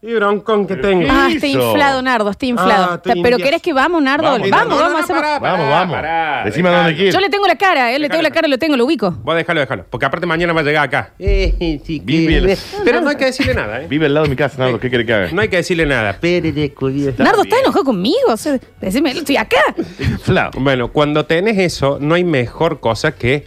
Y 0.07 0.15
broncón 0.15 0.67
que 0.69 0.77
tengo. 0.77 1.09
Ah, 1.11 1.27
¿Qué 1.29 1.35
está 1.35 1.47
hizo? 1.49 1.71
inflado, 1.71 2.01
Nardo, 2.01 2.31
está 2.31 2.47
inflado. 2.47 2.89
Ah, 2.93 2.95
estoy 2.95 3.21
¿Pero 3.23 3.37
india- 3.37 3.45
querés 3.45 3.61
que 3.63 3.73
vamos, 3.73 4.01
Nardo? 4.03 4.23
Vamos, 4.31 4.49
Vamos, 4.51 4.69
no, 4.69 4.77
vamos, 4.77 4.89
no, 4.93 4.99
no, 4.99 5.05
hacemos- 5.05 5.23
pará, 5.23 5.39
Vamos, 5.41 5.69
vamos. 5.69 5.97
pará, 5.97 6.43
Decime 6.45 6.69
dejalo. 6.69 6.85
dónde 6.85 6.97
quieres. 6.97 7.15
Yo 7.15 7.21
le 7.21 7.29
tengo 7.29 7.47
la 7.47 7.57
cara, 7.57 7.93
eh, 7.93 7.99
le 7.99 8.09
tengo 8.09 8.23
la 8.23 8.31
cara, 8.31 8.47
lo 8.47 8.57
tengo, 8.59 8.77
lo 8.77 8.85
ubico. 8.85 9.11
Vos 9.11 9.35
déjalo, 9.35 9.59
déjalo. 9.61 9.85
Porque 9.91 10.07
aparte 10.07 10.25
mañana 10.27 10.53
va 10.53 10.61
a 10.61 10.65
llegar 10.65 10.85
acá. 10.85 11.11
Eh, 11.19 11.81
sí, 11.85 12.01
Vive 12.05 12.37
el- 12.37 12.59
Pero 12.85 13.01
no 13.01 13.11
hay 13.11 13.17
que 13.17 13.25
decirle 13.25 13.55
nada, 13.55 13.83
¿eh? 13.83 13.87
Vive 13.89 14.07
al 14.07 14.15
lado 14.15 14.25
de 14.25 14.31
mi 14.31 14.37
casa, 14.37 14.57
Nardo. 14.59 14.79
¿Qué 14.79 14.89
quiere 14.89 15.05
que 15.05 15.13
haga? 15.13 15.29
No 15.33 15.43
hay 15.43 15.49
que 15.49 15.57
decirle 15.57 15.85
nada. 15.87 16.17
Pero 16.21 16.53
de. 16.53 16.73
Nardo. 17.19 17.43
¿estás 17.43 17.59
enojado 17.61 17.85
conmigo? 17.85 18.17
O 18.29 18.37
sea, 18.37 18.59
decime, 18.81 19.11
estoy 19.11 19.37
acá. 19.37 19.57
Inflado. 19.99 20.53
Bueno, 20.61 20.93
cuando 20.93 21.27
tenés 21.27 21.59
eso, 21.59 21.99
no 22.01 22.15
hay 22.15 22.23
mejor 22.23 22.79
cosa 22.81 23.13
que 23.13 23.47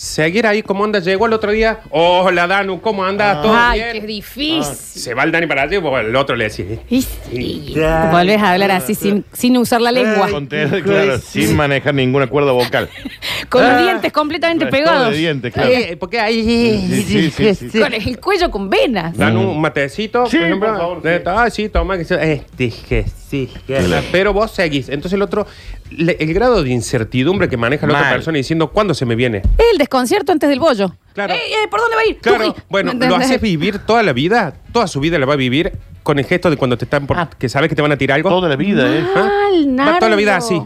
seguir 0.00 0.46
ahí 0.46 0.62
como 0.62 0.84
anda. 0.84 0.98
Llegó 1.00 1.24
el 1.26 1.32
otro 1.32 1.50
día. 1.52 1.80
Hola, 1.90 2.46
Danu, 2.46 2.80
¿cómo 2.82 3.02
anda? 3.02 3.40
¿Todo 3.40 3.54
Ay, 3.56 3.80
bien? 3.80 3.92
qué 4.02 4.06
difícil. 4.06 4.62
Se 4.62 5.14
va 5.14 5.24
el 5.24 5.32
Dani 5.32 5.46
para 5.46 5.62
allá 5.62 5.76
y 5.76 5.80
vos 5.80 5.98
el 5.98 6.14
otro 6.14 6.36
le 6.36 6.44
decís. 6.50 6.66
"Eh, 6.68 6.80
Y 6.90 7.00
sí, 7.02 7.74
Volvés 8.10 8.40
a 8.42 8.52
hablar 8.52 8.70
así 8.72 8.94
sin, 8.94 9.24
sin 9.32 9.56
usar 9.56 9.80
la 9.80 9.90
lengua. 9.92 10.28
Con 10.30 10.46
claro, 10.46 11.18
sin 11.18 11.56
manejar 11.56 11.94
ninguna 11.94 12.26
cuerda 12.26 12.52
vocal. 12.52 12.88
Con 13.48 13.64
Ah. 13.64 13.72
los 13.72 13.82
dientes 13.82 14.12
completamente 14.12 14.66
Todo 14.66 14.72
pegados. 14.72 15.10
de 15.12 15.16
dientes, 15.16 15.52
claro. 15.54 15.70
Eh, 15.70 15.96
porque 15.98 16.20
ahí. 16.20 16.42
Sí, 16.44 17.30
sí, 17.30 17.54
sí, 17.54 17.70
sí. 17.70 17.78
Con 17.80 17.94
el 17.94 18.20
cuello 18.20 18.50
con 18.50 18.68
venas. 18.68 19.16
Dan 19.16 19.36
un 19.38 19.58
matecito, 19.60 20.26
Sí, 20.26 20.36
por 20.36 20.46
ejemplo. 20.46 20.68
por 20.68 20.78
favor, 20.78 21.02
De- 21.02 21.18
sí. 21.18 21.24
Ah, 21.26 21.48
sí, 21.50 21.68
toma. 21.70 21.96
Que 21.96 22.04
se- 22.04 22.32
este, 22.32 22.70
que 22.88 23.04
sí, 23.30 23.48
que 23.66 23.80
Pero 24.12 24.32
vos 24.34 24.50
seguís. 24.50 24.88
Entonces 24.88 25.12
el 25.14 25.22
otro, 25.22 25.46
le- 25.90 26.16
el 26.18 26.34
grado 26.34 26.62
de 26.62 26.70
incertidumbre 26.70 27.48
que 27.48 27.56
maneja 27.56 27.86
la 27.86 27.92
otra 27.94 28.04
Mal. 28.06 28.14
persona 28.16 28.36
diciendo, 28.38 28.68
¿cuándo 28.70 28.92
se 28.94 29.06
me 29.06 29.14
viene? 29.14 29.38
Es 29.58 29.66
el 29.72 29.78
desconcierto 29.90 30.32
antes 30.32 30.48
del 30.48 30.58
bollo. 30.60 30.92
Claro. 31.14 31.32
Eh, 31.34 31.38
eh, 31.64 31.68
¿Por 31.70 31.80
dónde 31.80 31.96
va 31.96 32.02
a 32.02 32.06
ir? 32.06 32.18
Claro, 32.18 32.44
Uy, 32.48 32.54
bueno, 32.68 32.92
¿me 32.92 32.98
lo 32.98 33.04
entendés? 33.06 33.28
haces 33.30 33.40
vivir 33.40 33.78
toda 33.78 34.02
la 34.02 34.12
vida, 34.12 34.54
toda 34.72 34.86
su 34.86 35.00
vida 35.00 35.18
la 35.18 35.26
va 35.26 35.32
a 35.34 35.36
vivir 35.36 35.72
con 36.02 36.18
el 36.18 36.24
gesto 36.26 36.50
de 36.50 36.56
cuando 36.56 36.76
te 36.76 36.84
están 36.84 37.06
por- 37.06 37.18
Ah. 37.18 37.30
que 37.38 37.48
sabes 37.48 37.68
que 37.68 37.74
te 37.74 37.82
van 37.82 37.92
a 37.92 37.96
tirar 37.96 38.16
algo. 38.16 38.28
Toda 38.28 38.48
la 38.48 38.56
vida, 38.56 38.86
¿eh? 38.94 39.04
¿Ah? 39.14 39.28
Mal, 39.66 39.88
Va 39.94 39.98
toda 39.98 40.10
la 40.10 40.16
vida 40.16 40.32
Nardo. 40.32 40.46
así. 40.46 40.62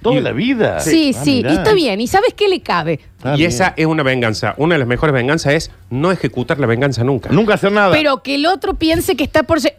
Toda 0.00 0.16
Y- 0.16 0.20
la 0.22 0.32
vida. 0.32 0.80
Sí, 0.80 1.12
Ah, 1.14 1.22
sí, 1.24 1.36
mirá. 1.38 1.52
y 1.52 1.56
está 1.56 1.72
bien. 1.74 2.00
¿Y 2.00 2.06
sabes 2.06 2.32
qué 2.34 2.48
le 2.48 2.60
cabe? 2.62 3.00
Y 3.24 3.36
bien. 3.38 3.48
esa 3.50 3.74
es 3.76 3.84
una 3.86 4.02
venganza. 4.02 4.54
Una 4.56 4.74
de 4.76 4.78
las 4.78 4.88
mejores 4.88 5.12
venganzas 5.12 5.52
es 5.54 5.70
no 5.90 6.10
ejecutar 6.12 6.58
la 6.58 6.66
venganza 6.66 7.04
nunca. 7.04 7.28
Nunca 7.30 7.54
hacer 7.54 7.70
nada. 7.72 7.90
Pero 7.92 8.22
que 8.22 8.36
el 8.36 8.46
otro 8.46 8.74
piense 8.74 9.16
que 9.16 9.24
está 9.24 9.42
por... 9.42 9.58
lle- 9.58 9.74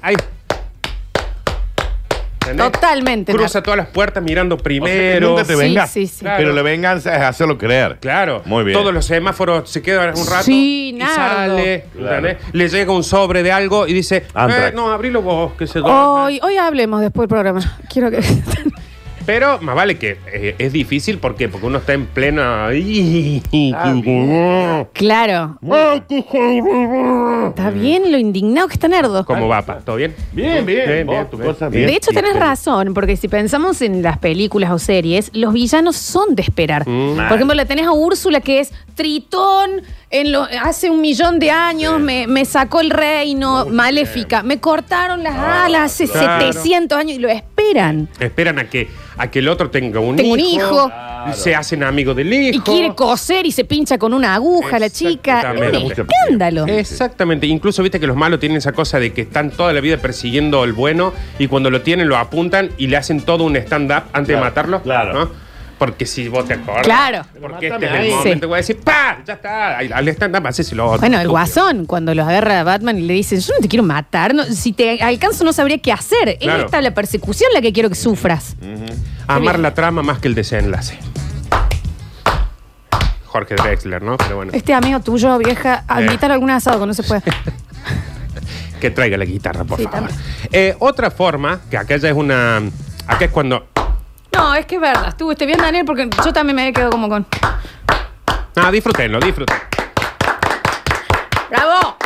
Ahí. 0.00 0.14
¿Entendés? 2.54 2.72
Totalmente. 2.80 3.32
Cruza 3.32 3.62
todas 3.62 3.78
las 3.78 3.86
puertas 3.88 4.22
mirando 4.22 4.54
O 4.54 4.58
sea 4.58 4.62
que 4.62 4.64
primero. 4.64 5.28
nunca 5.30 5.44
te 5.44 5.52
Sí, 5.54 5.58
vengas. 5.58 5.90
sí, 5.90 6.06
sí. 6.06 6.20
Claro. 6.20 6.36
Pero 6.38 6.52
la 6.52 6.62
venganza 6.62 7.14
es 7.16 7.22
hacerlo 7.22 7.58
creer. 7.58 7.98
Claro. 8.00 8.42
Muy 8.46 8.64
bien. 8.64 8.78
Todos 8.78 8.92
los 8.94 9.04
semáforos 9.04 9.68
se 9.70 9.82
quedan 9.82 10.16
un 10.16 10.26
rato. 10.26 10.44
Sí, 10.44 10.90
y 10.90 10.92
Nardo. 10.98 11.14
sale. 11.56 11.84
Claro. 11.96 12.16
¿entendés? 12.28 12.54
Le 12.54 12.68
llega 12.68 12.92
un 12.92 13.04
sobre 13.04 13.42
de 13.42 13.52
algo 13.52 13.86
y 13.86 13.92
dice, 13.92 14.24
Antrax. 14.34 14.68
eh, 14.68 14.72
no, 14.74 14.90
abrilo 14.90 15.22
vos, 15.22 15.52
que 15.54 15.66
se 15.66 15.80
Hoy, 15.80 16.40
hoy 16.42 16.56
hablemos 16.56 17.00
después 17.00 17.22
del 17.24 17.28
programa. 17.28 17.60
Quiero 17.92 18.10
que... 18.10 18.20
Pero 19.26 19.58
más 19.60 19.74
vale 19.74 19.96
que 19.96 20.18
eh, 20.26 20.54
es 20.58 20.72
difícil, 20.72 21.18
¿por 21.18 21.34
qué? 21.34 21.48
Porque 21.48 21.66
uno 21.66 21.78
está 21.78 21.94
en 21.94 22.06
plena. 22.06 22.68
claro. 24.92 25.58
Está 27.48 27.70
bien 27.70 28.12
lo 28.12 28.18
indignado 28.18 28.68
que 28.68 28.74
está 28.74 28.88
Nardo. 28.88 29.24
¿Cómo 29.24 29.48
va, 29.48 29.62
pa? 29.62 29.78
¿Todo 29.78 29.96
bien? 29.96 30.14
Bien, 30.32 30.64
bien. 30.66 30.86
Bien, 30.86 31.06
Vos, 31.06 31.14
bien, 31.16 31.30
tu 31.30 31.36
bien. 31.38 31.52
cosa, 31.52 31.68
Bien. 31.68 31.80
bien. 31.82 31.90
De 31.90 31.96
hecho, 31.96 32.10
tenés 32.10 32.32
Bien. 32.32 32.42
razón, 32.42 32.92
porque 32.94 33.16
si 33.16 33.28
pensamos 33.28 33.80
en 33.82 34.02
las 34.02 34.18
películas 34.18 34.70
o 34.70 34.78
series, 34.78 35.30
los 35.34 35.52
villanos 35.54 35.96
son 35.96 36.34
de 36.34 36.42
esperar. 36.42 36.86
Mm. 36.86 37.28
Por 37.28 37.36
ejemplo, 37.36 37.54
la 37.54 37.64
tenés 37.64 37.86
a 37.86 37.92
Úrsula, 37.92 38.40
que 38.40 38.60
es 38.60 38.72
Tritón, 38.94 39.82
en 40.20 40.32
lo, 40.32 40.42
hace 40.62 40.90
un 40.90 41.00
millón 41.00 41.38
de 41.38 41.50
años 41.50 42.00
me, 42.00 42.26
me 42.26 42.44
sacó 42.44 42.80
el 42.80 42.90
reino, 42.90 43.66
maléfica. 43.66 44.42
Me 44.42 44.60
cortaron 44.60 45.22
las 45.22 45.36
alas 45.36 45.92
hace 45.92 46.06
claro. 46.08 46.52
700 46.52 46.96
años 46.98 47.16
y 47.16 47.18
lo 47.18 47.28
esperan. 47.28 48.08
Esperan 48.20 48.58
a 48.58 48.68
que, 48.70 48.88
a 49.16 49.30
que 49.30 49.40
el 49.40 49.48
otro 49.48 49.70
tenga 49.70 50.00
un 50.00 50.16
Tengo 50.16 50.32
un 50.34 50.40
hijo. 50.40 50.86
hijo. 50.88 50.92
Se 51.34 51.54
hacen 51.54 51.82
amigos 51.82 52.14
del 52.16 52.32
hijo. 52.32 52.56
Y 52.56 52.60
quiere 52.60 52.94
coser 52.94 53.46
y 53.46 53.50
se 53.52 53.64
pincha 53.64 53.96
con 53.98 54.12
una 54.14 54.34
aguja 54.34 54.78
la 54.78 54.90
chica. 54.90 55.40
Es 55.40 55.58
un 55.58 55.62
Exactamente. 55.64 56.02
escándalo. 56.02 56.66
Exactamente, 56.66 57.46
incluso 57.46 57.82
viste 57.82 57.98
que 57.98 58.06
los 58.06 58.16
malos 58.16 58.38
tienen 58.40 58.58
esa 58.58 58.72
cosa 58.72 59.00
de 59.00 59.12
que 59.12 59.22
están 59.22 59.50
toda 59.50 59.72
la 59.72 59.80
vida 59.80 59.96
persiguiendo 59.96 60.62
al 60.62 60.72
bueno 60.74 61.12
y 61.38 61.46
cuando 61.48 61.70
lo 61.70 61.80
tienen 61.82 62.08
lo 62.08 62.16
apuntan 62.18 62.70
y 62.76 62.86
le 62.88 62.96
hacen 62.98 63.22
todo 63.22 63.44
un 63.44 63.56
stand-up 63.56 64.04
antes 64.12 64.28
de 64.28 64.34
Claro, 64.34 64.44
matarlo. 64.44 64.82
claro. 64.82 65.12
¿no? 65.14 65.43
Porque 65.84 66.06
si 66.06 66.28
vos 66.28 66.46
te 66.46 66.54
acordás. 66.54 66.82
Claro. 66.82 67.22
Porque 67.40 67.68
este 67.68 67.84
es 67.86 67.92
el 67.92 68.10
momento 68.10 68.40
Sí. 68.40 68.46
voy 68.46 68.54
a 68.54 68.56
decir, 68.58 68.80
¡pa! 68.80 69.18
Ya 69.26 69.34
está. 69.34 69.78
Al- 69.78 69.92
Al 69.92 70.08
stand-up 70.08 70.46
haces 70.46 70.72
lo 70.72 70.86
otro. 70.86 71.00
Bueno, 71.00 71.20
el 71.20 71.28
guasón, 71.28 71.84
cuando 71.86 72.14
los 72.14 72.26
agarra 72.26 72.60
a 72.60 72.64
Batman 72.64 72.98
y 72.98 73.02
le 73.02 73.14
dice, 73.14 73.38
yo 73.38 73.52
no 73.54 73.60
te 73.60 73.68
quiero 73.68 73.82
matar, 73.82 74.34
no- 74.34 74.44
si 74.44 74.72
te 74.72 75.02
alcanzo 75.02 75.44
no 75.44 75.52
sabría 75.52 75.78
qué 75.78 75.92
hacer. 75.92 76.38
Claro. 76.40 76.58
Es 76.60 76.64
esta 76.66 76.80
la 76.80 76.92
persecución 76.94 77.50
la 77.52 77.60
que 77.60 77.72
quiero 77.72 77.88
que 77.88 77.94
sufras. 77.96 78.56
Amar 79.26 79.54
bien. 79.56 79.62
la 79.62 79.74
trama 79.74 80.02
más 80.02 80.18
que 80.18 80.28
el 80.28 80.34
desenlace. 80.34 80.98
Jorge 83.26 83.56
Drexler, 83.56 84.00
¿no? 84.02 84.16
Pero 84.16 84.36
bueno, 84.36 84.52
Este 84.54 84.72
amigo 84.74 85.00
tuyo, 85.00 85.36
vieja, 85.38 85.84
a 85.88 86.00
Eh. 86.00 86.04
invitar 86.04 86.30
a 86.30 86.34
algún 86.34 86.50
asado 86.50 86.78
que 86.80 86.86
no 86.86 86.94
se 86.94 87.02
puede. 87.02 87.22
que 88.80 88.90
traiga 88.90 89.16
la 89.16 89.24
guitarra, 89.24 89.64
por 89.64 89.78
Sí, 89.78 89.84
favor. 89.84 90.08
también. 90.08 90.20
Eh, 90.52 90.76
otra 90.78 91.10
forma, 91.10 91.60
que 91.70 91.76
acá 91.76 91.96
ya 91.96 92.08
es 92.10 92.14
una. 92.14 92.58
Acá 93.06 93.24
es 93.24 93.30
cuando. 93.30 93.66
No, 94.34 94.54
es 94.54 94.66
que 94.66 94.76
es 94.76 94.80
verdad. 94.80 95.08
Estuviste 95.08 95.46
bien, 95.46 95.58
Daniel, 95.58 95.84
porque 95.84 96.08
yo 96.24 96.32
también 96.32 96.56
me 96.56 96.68
he 96.68 96.72
quedado 96.72 96.90
como 96.90 97.08
con. 97.08 97.26
No, 98.56 98.70
disfrútenlo, 98.72 99.20
disfruten. 99.20 99.56
¡Bravo! 101.50 101.96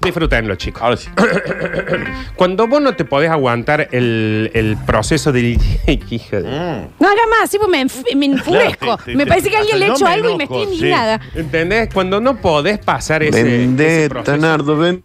Disfrútenlo, 0.00 0.54
chicos. 0.54 0.82
Ahora 0.82 0.96
sí. 0.96 1.08
Cuando 2.36 2.66
vos 2.68 2.80
no 2.80 2.94
te 2.94 3.04
podés 3.04 3.28
aguantar 3.30 3.88
el, 3.90 4.50
el 4.54 4.76
proceso 4.86 5.32
del. 5.32 5.58
Hijo 6.10 6.36
de- 6.36 6.42
Mm. 6.46 6.88
No 7.00 7.08
haga 7.08 7.22
más, 7.40 7.50
sí, 7.50 7.58
pues 7.58 7.68
me, 7.70 7.84
enf- 7.84 8.14
me 8.16 8.26
enfurezco. 8.26 8.78
Claro, 8.86 9.02
sí, 9.04 9.10
sí, 9.12 9.16
me 9.16 9.24
sí. 9.24 9.28
parece 9.28 9.50
que 9.50 9.56
alguien 9.56 9.78
le 9.80 9.86
ha 9.86 9.88
hecho 9.88 10.04
me 10.04 10.10
algo 10.12 10.30
y 10.30 10.36
me 10.36 10.44
enojo, 10.44 10.60
estoy 10.60 10.66
sí. 10.76 10.78
indignada. 10.80 11.20
¿Entendés? 11.34 11.88
Cuando 11.92 12.20
no 12.20 12.36
podés 12.36 12.78
pasar 12.78 13.22
ese. 13.24 13.40
ese 13.40 13.48
Vendetta, 13.58 14.08
proceso. 14.14 14.36
Nardo, 14.36 14.76
ven. 14.76 15.02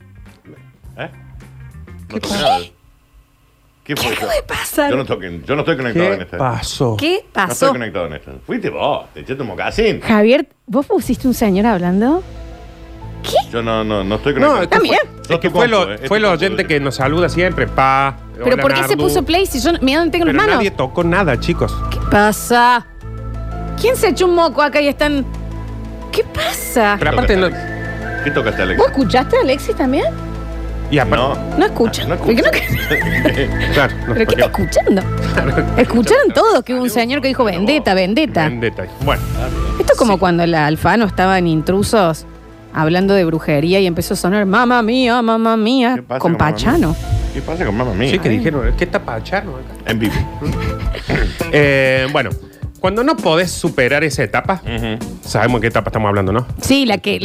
¿Eh? 0.97 1.09
No 2.09 2.19
toqué 2.19 2.35
nada. 2.35 2.59
¿Qué 3.83 3.95
fue 3.95 4.13
eso? 4.13 4.27
¿Qué 4.27 4.43
pasa? 4.47 4.89
Yo 4.89 4.95
no, 4.95 5.05
toqué- 5.05 5.43
yo 5.43 5.55
no 5.55 5.61
estoy 5.61 5.75
conectado 5.77 6.05
en 6.13 6.17
¿Qué 6.19 6.23
esta. 6.25 6.37
pasó? 6.37 6.95
¿Qué 6.97 7.09
No 7.09 7.15
estoy 7.15 7.31
pasó? 7.33 7.69
conectado 7.69 8.05
en 8.07 8.13
esta. 8.13 8.31
Fuiste 8.45 8.69
vos, 8.69 9.05
te 9.13 9.21
echaste 9.21 9.41
un 9.41 9.47
mocasín. 9.47 10.01
Javier, 10.01 10.47
¿vos 10.67 10.85
pusiste 10.85 11.27
un 11.27 11.33
señor 11.33 11.65
hablando? 11.65 12.23
Yo 13.51 13.61
no, 13.61 13.83
no, 13.83 14.03
no 14.03 14.15
estoy 14.15 14.33
con 14.33 14.41
No, 14.43 14.57
el 14.57 14.63
es 14.63 14.67
que 14.67 14.75
También. 14.75 14.97
fue, 15.03 15.23
Sos 15.25 15.31
es 15.35 15.39
que 15.39 15.49
fue, 15.49 15.67
lo, 15.67 15.93
eh, 15.93 15.97
fue 16.07 16.17
el 16.17 16.25
oyente 16.25 16.65
que 16.65 16.79
nos 16.79 16.95
saluda 16.95 17.27
siempre. 17.29 17.67
Pa. 17.67 18.17
¿Pero 18.33 18.45
hola, 18.53 18.61
por 18.61 18.71
qué 18.73 18.81
se 18.83 18.89
Nardu. 18.89 19.03
puso 19.03 19.23
play 19.23 19.45
si 19.45 19.59
yo 19.59 19.71
mira 19.81 19.99
dónde 19.99 20.11
tengo 20.11 20.25
Pero 20.25 20.37
las 20.37 20.45
manos? 20.45 20.55
nadie 20.57 20.71
tocó 20.71 21.03
nada, 21.03 21.39
chicos. 21.39 21.71
¿Qué 21.91 21.99
pasa? 22.09 22.85
¿Quién 23.79 23.95
se 23.95 24.09
echó 24.09 24.25
un 24.27 24.35
moco 24.35 24.61
acá 24.61 24.81
y 24.81 24.87
están.? 24.87 25.25
¿Qué 26.11 26.23
pasa? 26.23 26.95
Pero 26.99 27.11
aparte, 27.11 27.35
no, 27.37 27.49
¿Qué 28.23 28.31
tocaste, 28.31 28.61
Alex? 28.63 28.77
¿Vos 28.79 28.87
escuchaste 28.89 29.37
a 29.37 29.41
Alexis 29.41 29.75
también? 29.75 30.05
Y 30.91 30.99
aparte, 30.99 31.15
No. 31.25 31.57
No 31.57 31.65
escuchan. 31.65 32.09
No 32.09 32.17
¿Por 32.17 32.35
qué 32.35 32.41
no- 32.41 32.51
claro, 33.73 33.93
no, 34.07 34.13
¿Pero 34.13 34.25
qué 34.27 34.35
está 34.41 34.45
escuchando? 34.45 35.01
Escucharon 35.77 36.31
todos 36.33 36.63
que 36.63 36.73
hubo 36.73 36.83
un 36.83 36.89
señor 36.89 37.21
que 37.21 37.29
dijo 37.29 37.43
vendetta, 37.43 37.93
vendetta. 37.93 38.43
Vendetta. 38.49 38.85
Bueno, 39.03 39.21
Esto 39.79 39.93
es 39.93 39.97
como 39.99 40.17
cuando 40.19 40.45
la 40.45 40.67
Alfano 40.67 41.05
estaba 41.05 41.37
en 41.39 41.47
intrusos 41.47 42.25
hablando 42.73 43.13
de 43.13 43.25
brujería 43.25 43.79
y 43.79 43.87
empezó 43.87 44.13
a 44.13 44.17
sonar 44.17 44.45
mamá 44.45 44.81
mía, 44.81 45.21
mamá 45.21 45.57
mía, 45.57 45.93
¿Qué 45.95 46.03
pasa 46.03 46.19
con 46.19 46.35
Pachano. 46.35 46.95
¿Qué 47.33 47.41
pasa 47.41 47.65
con 47.65 47.75
mamá 47.75 47.93
mía? 47.93 48.11
sí 48.11 48.19
que 48.19 48.29
dijeron, 48.29 48.73
¿qué 48.77 48.83
está 48.83 48.99
Pachano 48.99 49.51
acá? 49.55 49.91
En 49.91 49.99
vivo. 49.99 50.13
Eh, 51.53 52.07
bueno, 52.13 52.29
cuando 52.81 53.03
no 53.05 53.15
podés 53.15 53.51
superar 53.51 54.03
esa 54.03 54.23
etapa, 54.23 54.61
sabemos 55.23 55.61
de 55.61 55.65
qué 55.65 55.67
etapa 55.67 55.89
estamos 55.89 56.09
hablando, 56.09 56.33
¿no? 56.33 56.45
Sí, 56.61 56.85
la 56.85 56.97
que. 56.97 57.19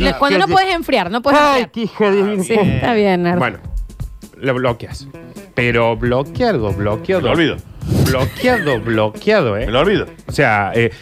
la- 0.00 0.16
cuando 0.18 0.38
no 0.38 0.48
puedes 0.48 0.74
enfriar, 0.74 1.10
no 1.10 1.20
puedes 1.20 1.38
enfriar. 1.74 2.44
Sí, 2.44 2.54
está 2.54 2.94
bien, 2.94 3.24
Nardo. 3.24 3.38
Bueno, 3.40 3.58
lo 4.36 4.54
bloqueas. 4.54 5.06
Pero 5.54 5.96
bloqueado, 5.96 6.72
bloqueado. 6.72 7.22
Me 7.22 7.28
lo 7.28 7.32
olvido. 7.34 7.56
Bloqueado, 8.06 8.80
bloqueado, 8.80 9.58
¿eh? 9.58 9.66
Me 9.66 9.72
lo 9.72 9.80
olvido. 9.80 10.06
O 10.26 10.32
sea, 10.32 10.70
eh, 10.74 10.92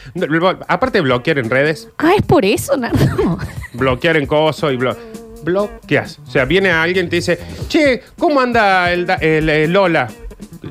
aparte 0.67 0.99
de 0.99 1.03
bloquear 1.03 1.39
en 1.39 1.49
redes, 1.51 1.89
Ah, 1.99 2.13
es 2.17 2.23
por 2.23 2.45
eso, 2.45 2.77
Nardo. 2.77 3.39
bloquear 3.75 4.17
en 4.17 4.27
coso 4.27 4.73
y 4.73 4.77
blo 4.77 4.97
bloqueas. 5.45 6.19
O 6.27 6.31
sea, 6.31 6.45
viene 6.47 6.71
alguien 6.71 7.07
y 7.07 7.09
te 7.11 7.17
dice, 7.17 7.39
che, 7.69 8.03
¿cómo 8.19 8.41
anda 8.41 8.91
el, 8.93 9.07
da- 9.07 9.15
el- 9.17 9.49
el 9.49 9.73
Lola? 9.73 10.09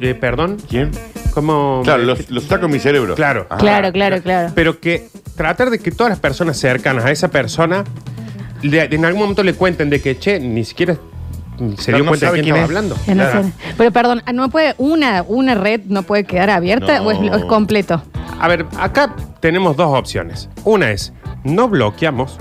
Eh, 0.02 0.14
¿Perdón? 0.14 0.58
¿Quién? 0.70 0.92
Claro, 1.84 2.04
los, 2.04 2.30
los 2.30 2.44
saco 2.46 2.66
en 2.66 2.72
mi 2.72 2.80
cerebro. 2.80 3.16
Claro. 3.16 3.48
Claro, 3.60 3.92
claro, 3.92 4.22
claro. 4.22 4.52
Pero 4.56 4.80
que 4.80 5.10
tratar 5.36 5.70
de 5.70 5.80
que 5.80 5.92
todas 5.92 6.10
las 6.12 6.20
personas 6.20 6.58
cercanas 6.58 7.06
a 7.06 7.12
esa 7.12 7.30
persona 7.30 7.84
le- 8.62 8.94
en 8.94 9.06
algún 9.06 9.22
momento 9.22 9.44
le 9.44 9.54
cuenten 9.54 9.90
de 9.90 10.02
que, 10.02 10.18
che, 10.20 10.40
ni 10.40 10.64
siquiera 10.66 10.98
se 11.78 11.92
dio 11.92 12.04
no 12.04 12.10
cuenta 12.12 12.26
de 12.28 12.30
sabe 12.32 12.42
quién 12.42 12.56
quién 12.56 12.56
estaba 12.56 12.60
es. 12.60 12.64
hablando. 12.64 12.96
Claro. 13.06 13.52
Pero 13.78 13.92
perdón, 13.92 14.24
no 14.34 14.50
puede, 14.50 14.76
una, 14.78 15.24
una 15.28 15.56
red 15.56 15.82
no 15.88 16.04
puede 16.04 16.24
quedar 16.24 16.50
abierta 16.50 17.00
No. 17.00 17.08
o 17.08 17.12
es, 17.12 17.20
es 17.34 17.46
completo. 17.46 18.02
A 18.40 18.48
ver, 18.48 18.66
acá 18.80 19.16
tenemos 19.42 19.76
dos 19.76 19.98
opciones. 19.98 20.50
Una 20.64 20.92
es, 20.92 21.12
no 21.44 21.68
bloqueamos, 21.68 22.38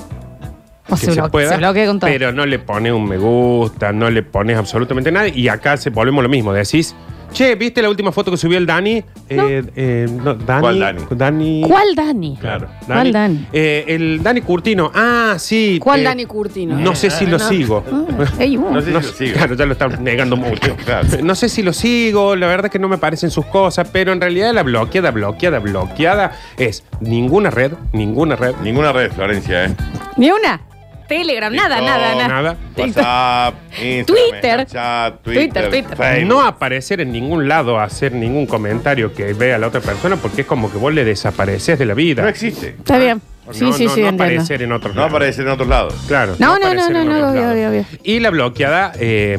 O 0.89 0.95
que 0.97 1.11
se, 1.13 1.23
pueda, 1.25 1.51
se 1.51 1.57
bloquea 1.57 1.87
con 1.87 1.99
todo. 1.99 2.09
pero 2.11 2.31
no 2.33 2.47
le 2.47 2.59
pones 2.61 2.93
un 2.93 3.07
me 3.09 3.17
gusta, 3.19 3.93
no 3.93 4.09
le 4.09 4.23
pones 4.23 4.57
absolutamente 4.57 5.11
nada. 5.11 5.27
Y 5.29 5.49
acá 5.49 5.77
se 5.77 5.91
volvemos 5.91 6.23
lo 6.23 6.29
mismo. 6.29 6.53
Decís, 6.53 6.95
che, 7.33 7.55
¿viste 7.55 7.83
la 7.83 7.89
última 7.89 8.13
foto 8.13 8.31
que 8.31 8.37
subió 8.37 8.59
el 8.59 8.67
Dani? 8.67 9.03
Eh, 9.29 9.63
eh, 9.77 10.07
no, 10.11 10.35
Dani 10.35 10.61
¿Cuál 10.61 10.79
Dani? 10.81 11.03
Dani. 11.11 11.63
¿Cuál 11.67 11.95
Dani? 11.95 12.37
Claro. 12.41 12.69
¿Cuál 12.87 13.13
Dani? 13.13 13.47
Eh, 13.53 13.85
el 13.89 14.23
Dani 14.23 14.41
Curtino. 14.41 14.91
Ah, 14.95 15.37
sí. 15.39 15.79
¿Cuál 15.83 16.01
eh, 16.01 16.05
Dani 16.05 16.25
Curtino? 16.27 16.79
No 16.79 16.95
sé 16.95 17.11
si 17.11 17.27
lo 17.27 17.39
no. 17.39 17.49
sigo. 17.49 17.85
Ah, 17.91 18.27
ey. 18.39 18.57
No 18.57 18.81
sé 18.81 18.87
si 18.87 18.93
lo 18.93 19.03
sigo. 19.03 19.35
Claro, 19.35 19.55
ya 19.55 19.67
lo 19.67 19.73
están 19.73 20.03
negando 20.03 20.37
mucho. 20.37 20.77
Claro. 20.89 21.07
No 21.23 21.35
sé 21.35 21.51
si 21.51 21.63
lo 21.63 21.73
sigo, 21.75 22.35
la 22.35 22.47
verdad 22.47 22.71
que 22.71 22.79
no 22.79 22.89
me 22.89 22.97
parecen 22.97 23.31
sus 23.31 23.45
cosas, 23.47 23.89
pero 23.93 24.13
en 24.13 24.21
realidad 24.21 24.55
la 24.55 24.63
bloqueada, 24.63 25.11
bloqueada, 25.11 25.59
bloqueada 25.59 26.33
es 26.57 26.83
ninguna 27.01 27.51
red, 27.51 27.73
ninguna 27.93 28.37
red. 28.37 28.55
Ninguna 28.63 28.93
red, 28.93 29.13
Florencia, 29.13 29.67
¿eh? 29.67 29.75
Ni 30.17 30.31
una. 30.31 30.61
Telegram, 31.09 31.53
nada, 31.55 31.77
TikTok, 31.77 31.89
nada, 31.89 32.29
nada. 32.29 32.57
WhatsApp, 32.77 33.55
Instagram, 33.83 34.05
Twitter. 34.07 34.67
Snapchat, 34.69 35.23
Twitter, 35.23 35.71
Twitter, 35.71 35.97
Twitter. 35.97 36.27
No 36.27 36.43
aparecer 36.43 37.01
en 37.01 37.11
ningún 37.13 37.49
lado, 37.49 37.81
hacer 37.81 38.13
ningún 38.13 38.47
comentario 38.47 39.13
que 39.13 39.33
vea 39.33 39.57
a 39.57 39.59
la 39.59 39.69
otra 39.69 39.81
persona, 39.81 40.17
porque 40.17 40.43
es 40.43 40.47
como 40.47 40.71
que 40.71 40.79
vos 40.79 40.93
le 40.93 41.05
desapareces 41.05 41.79
de 41.79 41.87
la 41.87 41.95
vida. 41.95 42.23
No 42.23 42.29
existe. 42.29 42.69
Está 42.79 42.99
bien. 42.99 43.21
Sí, 43.51 43.65
no, 43.65 43.73
sí, 43.73 43.87
no, 43.87 43.95
sí, 43.95 44.03
no 44.03 44.09
aparecer 44.09 44.61
en 44.63 44.73
otros 44.73 44.95
No 44.95 45.01
lados. 45.01 45.15
aparece 45.15 45.41
en 45.41 45.49
otros 45.49 45.69
lados. 45.69 45.95
Claro. 46.07 46.37
No, 46.39 46.59
no, 46.59 46.67
aparecer 46.67 46.93
no, 46.93 47.05
no, 47.05 47.17
otros 47.17 47.31
obvio, 47.31 47.51
obvio, 47.51 47.69
obvio. 47.71 47.85
Y 48.03 48.21
la 48.21 48.29
bloqueada 48.29 48.93
eh, 49.01 49.39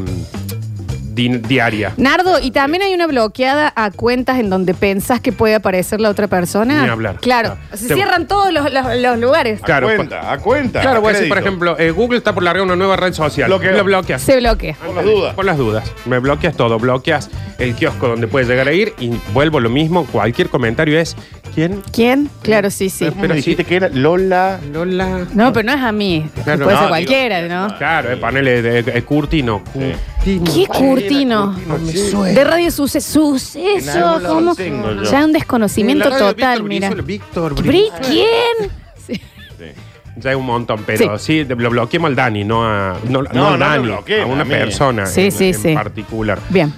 di- 1.27 1.37
diaria. 1.39 1.93
Nardo, 1.97 2.39
y 2.39 2.51
también 2.51 2.83
hay 2.83 2.93
una 2.93 3.07
bloqueada 3.07 3.71
a 3.75 3.91
cuentas 3.91 4.39
en 4.39 4.49
donde 4.49 4.73
pensás 4.73 5.19
que 5.19 5.31
puede 5.31 5.55
aparecer 5.55 5.99
la 5.99 6.09
otra 6.09 6.27
persona. 6.27 6.83
Ni 6.83 6.89
hablar. 6.89 7.17
Claro. 7.19 7.57
Ah, 7.71 7.75
Se 7.77 7.87
te- 7.89 7.95
cierran 7.95 8.27
todos 8.27 8.53
los, 8.53 8.71
los- 8.71 8.95
los 8.97 9.19
lugares. 9.19 9.59
Claro, 9.61 9.89
a 9.89 9.95
cuenta, 9.95 10.31
a 10.31 10.37
cuenta. 10.37 10.81
Claro, 10.81 10.97
a 10.97 10.99
voy 11.01 11.09
a 11.09 11.13
decir, 11.13 11.27
por 11.27 11.37
crédito. 11.37 11.49
ejemplo, 11.49 11.79
eh, 11.79 11.91
Google 11.91 12.17
está 12.17 12.33
por 12.33 12.43
largar 12.43 12.63
una 12.63 12.75
nueva 12.75 12.95
red 12.95 13.13
social. 13.13 13.47
Bloqueo. 13.49 13.71
Lo 13.75 13.83
bloqueas. 13.83 14.21
Se 14.21 14.37
bloquea. 14.37 14.75
Por 14.85 14.95
las 14.95 15.05
dudas. 15.05 15.33
Por 15.35 15.45
las 15.45 15.57
dudas. 15.57 15.91
Me 16.05 16.19
bloqueas 16.19 16.55
todo. 16.55 16.77
Bloqueas 16.79 17.29
el 17.57 17.75
kiosco 17.75 18.07
donde 18.07 18.27
puedes 18.27 18.47
llegar 18.47 18.67
a 18.67 18.73
ir 18.73 18.93
y 18.99 19.11
vuelvo 19.33 19.59
lo 19.59 19.69
mismo. 19.69 20.05
Cualquier 20.05 20.49
comentario 20.49 20.97
es 20.99 21.15
¿quién? 21.59 21.81
¿Quién? 21.91 22.29
Claro, 22.41 22.69
sí, 22.71 22.89
sí. 22.89 23.05
Pero 23.05 23.15
Pero 23.21 23.33
dijiste 23.35 23.63
sí. 23.63 23.67
que 23.69 23.75
era 23.75 23.89
Lola. 23.89 24.59
Lola. 24.71 25.27
No, 25.33 25.51
pero 25.51 25.65
no 25.65 25.73
es 25.73 25.81
a 25.81 25.91
mí. 25.91 26.25
Claro. 26.43 26.63
Puede 26.65 26.77
ser 26.77 26.87
cualquiera, 26.87 27.41
digo, 27.41 27.53
¿no? 27.55 27.77
Claro, 27.77 28.11
eh, 28.13 28.17
ponele 28.17 28.61
de, 28.61 28.83
de- 28.83 29.03
Curtino. 29.03 29.61
Curtino. 29.73 30.53
¿Qué 30.53 30.65
Curtino? 30.67 31.55
Sí. 31.91 32.11
De 32.33 32.43
Radio 32.43 32.71
Suceso. 32.71 33.37
Suceso. 33.37 34.21
¿Cómo? 34.25 34.53
Ya 35.09 35.25
un 35.25 35.33
desconocimiento 35.33 36.09
total, 36.09 36.63
mira. 36.63 36.89
Víctor. 36.91 37.55
¿Quién? 37.55 38.27
Sí. 39.05 39.15
Sí. 39.15 39.65
Ya 40.17 40.29
hay 40.31 40.35
un 40.35 40.45
montón, 40.45 40.83
pero 40.85 41.17
sí, 41.17 41.43
lo 41.45 41.69
bloqueemos 41.69 42.09
al 42.09 42.15
Dani, 42.15 42.43
no 42.43 42.63
a, 42.63 42.95
no, 43.09 43.23
no 43.23 43.57
Dani, 43.57 43.91
a 43.91 44.25
una 44.25 44.45
persona 44.45 45.05
Sí, 45.07 45.21
en, 45.25 45.31
sí, 45.31 45.47
en 45.47 45.53
sí. 45.55 45.73
particular. 45.73 46.39
Bien. 46.49 46.71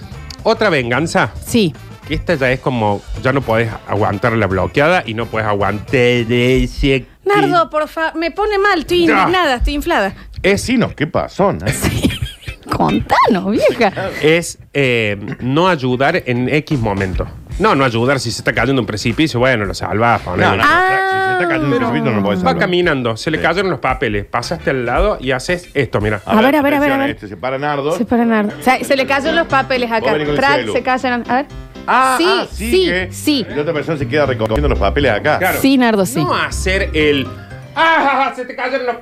Otra 0.44 0.70
venganza, 0.70 1.32
Sí. 1.46 1.74
Que 2.08 2.14
esta 2.16 2.36
ya 2.36 2.52
es 2.52 2.60
como, 2.60 3.02
ya 3.22 3.32
no 3.34 3.42
podés 3.42 3.70
aguantar 3.88 4.34
la 4.34 4.48
bloqueada 4.48 5.04
y 5.06 5.14
no 5.14 5.26
podés 5.28 5.48
aguantar 5.48 5.96
ese... 5.96 7.06
Nardo, 7.26 7.70
por 7.70 7.88
favor, 7.88 8.16
me 8.20 8.32
pone 8.32 8.58
mal. 8.58 8.80
Estoy 8.80 9.06
Ya. 9.06 9.20
indignada, 9.20 9.56
estoy 9.56 9.74
inflada. 9.76 10.14
Vecinos, 10.42 10.94
¿qué 10.96 11.06
pasó? 11.08 11.54
no? 11.54 11.60
Contanos, 12.70 13.52
vieja. 13.52 13.92
es 14.22 14.58
eh, 14.74 15.18
no 15.40 15.68
ayudar 15.68 16.24
en 16.26 16.48
X 16.50 16.80
momento. 16.80 17.28
No, 17.60 17.76
no 17.76 17.84
ayudar 17.84 18.20
si 18.20 18.32
se 18.32 18.40
está 18.40 18.54
cayendo 18.54 18.82
un 18.82 18.86
precipicio, 18.88 19.40
bueno, 19.40 19.66
lo 19.66 19.74
salvás, 19.74 20.22
ponele. 20.22 20.50
No, 20.50 20.56
no, 20.58 20.64
Ah. 20.66 21.10
si 21.12 21.18
se 21.28 21.34
está 21.34 21.48
cayendo 21.48 21.76
un 21.76 21.84
precipito 21.84 22.12
no 22.12 22.24
puede 22.24 22.38
Va 22.38 22.42
salvar. 22.44 22.58
caminando, 22.58 23.18
se 23.18 23.30
le 23.30 23.38
Sí. 23.38 23.44
cayeron 23.44 23.70
los 23.72 23.80
papeles, 23.80 24.26
pasaste 24.26 24.70
al 24.72 24.86
lado 24.86 25.18
y 25.20 25.32
haces 25.32 25.70
esto, 25.74 26.00
mira. 26.02 26.22
A 26.26 26.36
ver, 26.42 26.56
a 26.56 26.62
ver, 26.62 26.74
a 26.74 26.80
ver, 26.80 26.92
atención, 26.92 26.92
a 27.02 27.04
ver. 27.04 27.10
Este 27.16 27.28
se 27.28 27.38
para 27.38 27.58
Nardo. 27.60 27.92
Se 27.98 28.06
para 28.06 28.26
Nardo. 28.26 28.54
O 28.60 28.64
sea, 28.64 28.84
se 28.84 28.96
le 28.96 29.06
cayeron 29.06 29.36
los 29.36 29.48
papeles 29.48 29.92
acá. 29.92 30.12
Vos 30.12 30.14
venís 30.14 30.26
con 30.28 30.36
el 30.36 30.40
Track, 30.40 30.56
celu. 30.62 30.74
se 30.74 30.84
cayeron. 30.84 31.24
A 31.30 31.36
ver. 31.36 31.46
Ah, 31.88 32.15
Sí, 32.17 32.26
ah, 32.28 32.48
sí, 32.52 32.72
sigue. 32.72 33.12
sí. 33.12 33.46
Y 33.50 33.54
la 33.56 33.62
otra 33.62 33.74
persona 33.74 33.98
se 33.98 34.08
queda 34.08 34.26
recogiendo 34.26 34.67
los 34.70 34.80
papeles 34.80 35.12
acá. 35.12 35.39
Claro. 35.39 35.60
Sí, 35.62 35.78
Nardo, 35.78 36.06
sí. 36.06 36.24
No 36.24 36.34
hacer 36.36 36.89
el. 36.94 37.28
¡Ah! 37.76 38.32
Se 38.36 38.46
te 38.46 38.56
cayeron 38.56 38.86
los. 38.88 38.96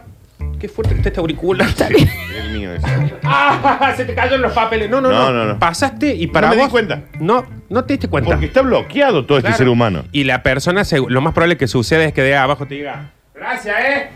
Qué 0.59 0.67
fuerte 0.67 0.93
que 0.93 0.99
está 0.99 1.09
este 1.09 1.19
auricular. 1.21 1.67
El 1.89 2.51
mío 2.57 2.73
ese. 2.73 2.85
¡Ah! 3.23 3.93
Se 3.95 4.03
te 4.05 4.13
cayeron 4.13 4.41
los 4.41 4.51
papeles. 4.53 4.89
No, 4.89 4.99
no, 5.01 5.09
no. 5.09 5.31
No, 5.31 5.33
no, 5.33 5.45
no. 5.53 5.59
Pasaste 5.59 6.13
y 6.15 6.27
para 6.27 6.47
No 6.47 6.51
me 6.51 6.57
di 6.57 6.61
vos. 6.63 6.71
cuenta. 6.71 7.01
No, 7.19 7.45
no 7.69 7.83
te 7.85 7.93
diste 7.93 8.07
cuenta. 8.09 8.29
Porque 8.31 8.47
está 8.47 8.61
bloqueado 8.61 9.25
todo 9.25 9.39
Claro. 9.39 9.51
este 9.53 9.57
ser 9.63 9.69
humano. 9.69 10.03
Y 10.11 10.25
la 10.25 10.43
persona, 10.43 10.83
se- 10.83 10.99
lo 10.99 11.21
más 11.21 11.33
probable 11.33 11.55
que 11.57 11.67
suceda 11.67 12.03
es 12.03 12.13
que 12.13 12.21
de 12.23 12.35
abajo 12.35 12.65
te 12.65 12.75
diga, 12.75 13.11
gracias, 13.33 13.75
¿eh? 13.79 14.09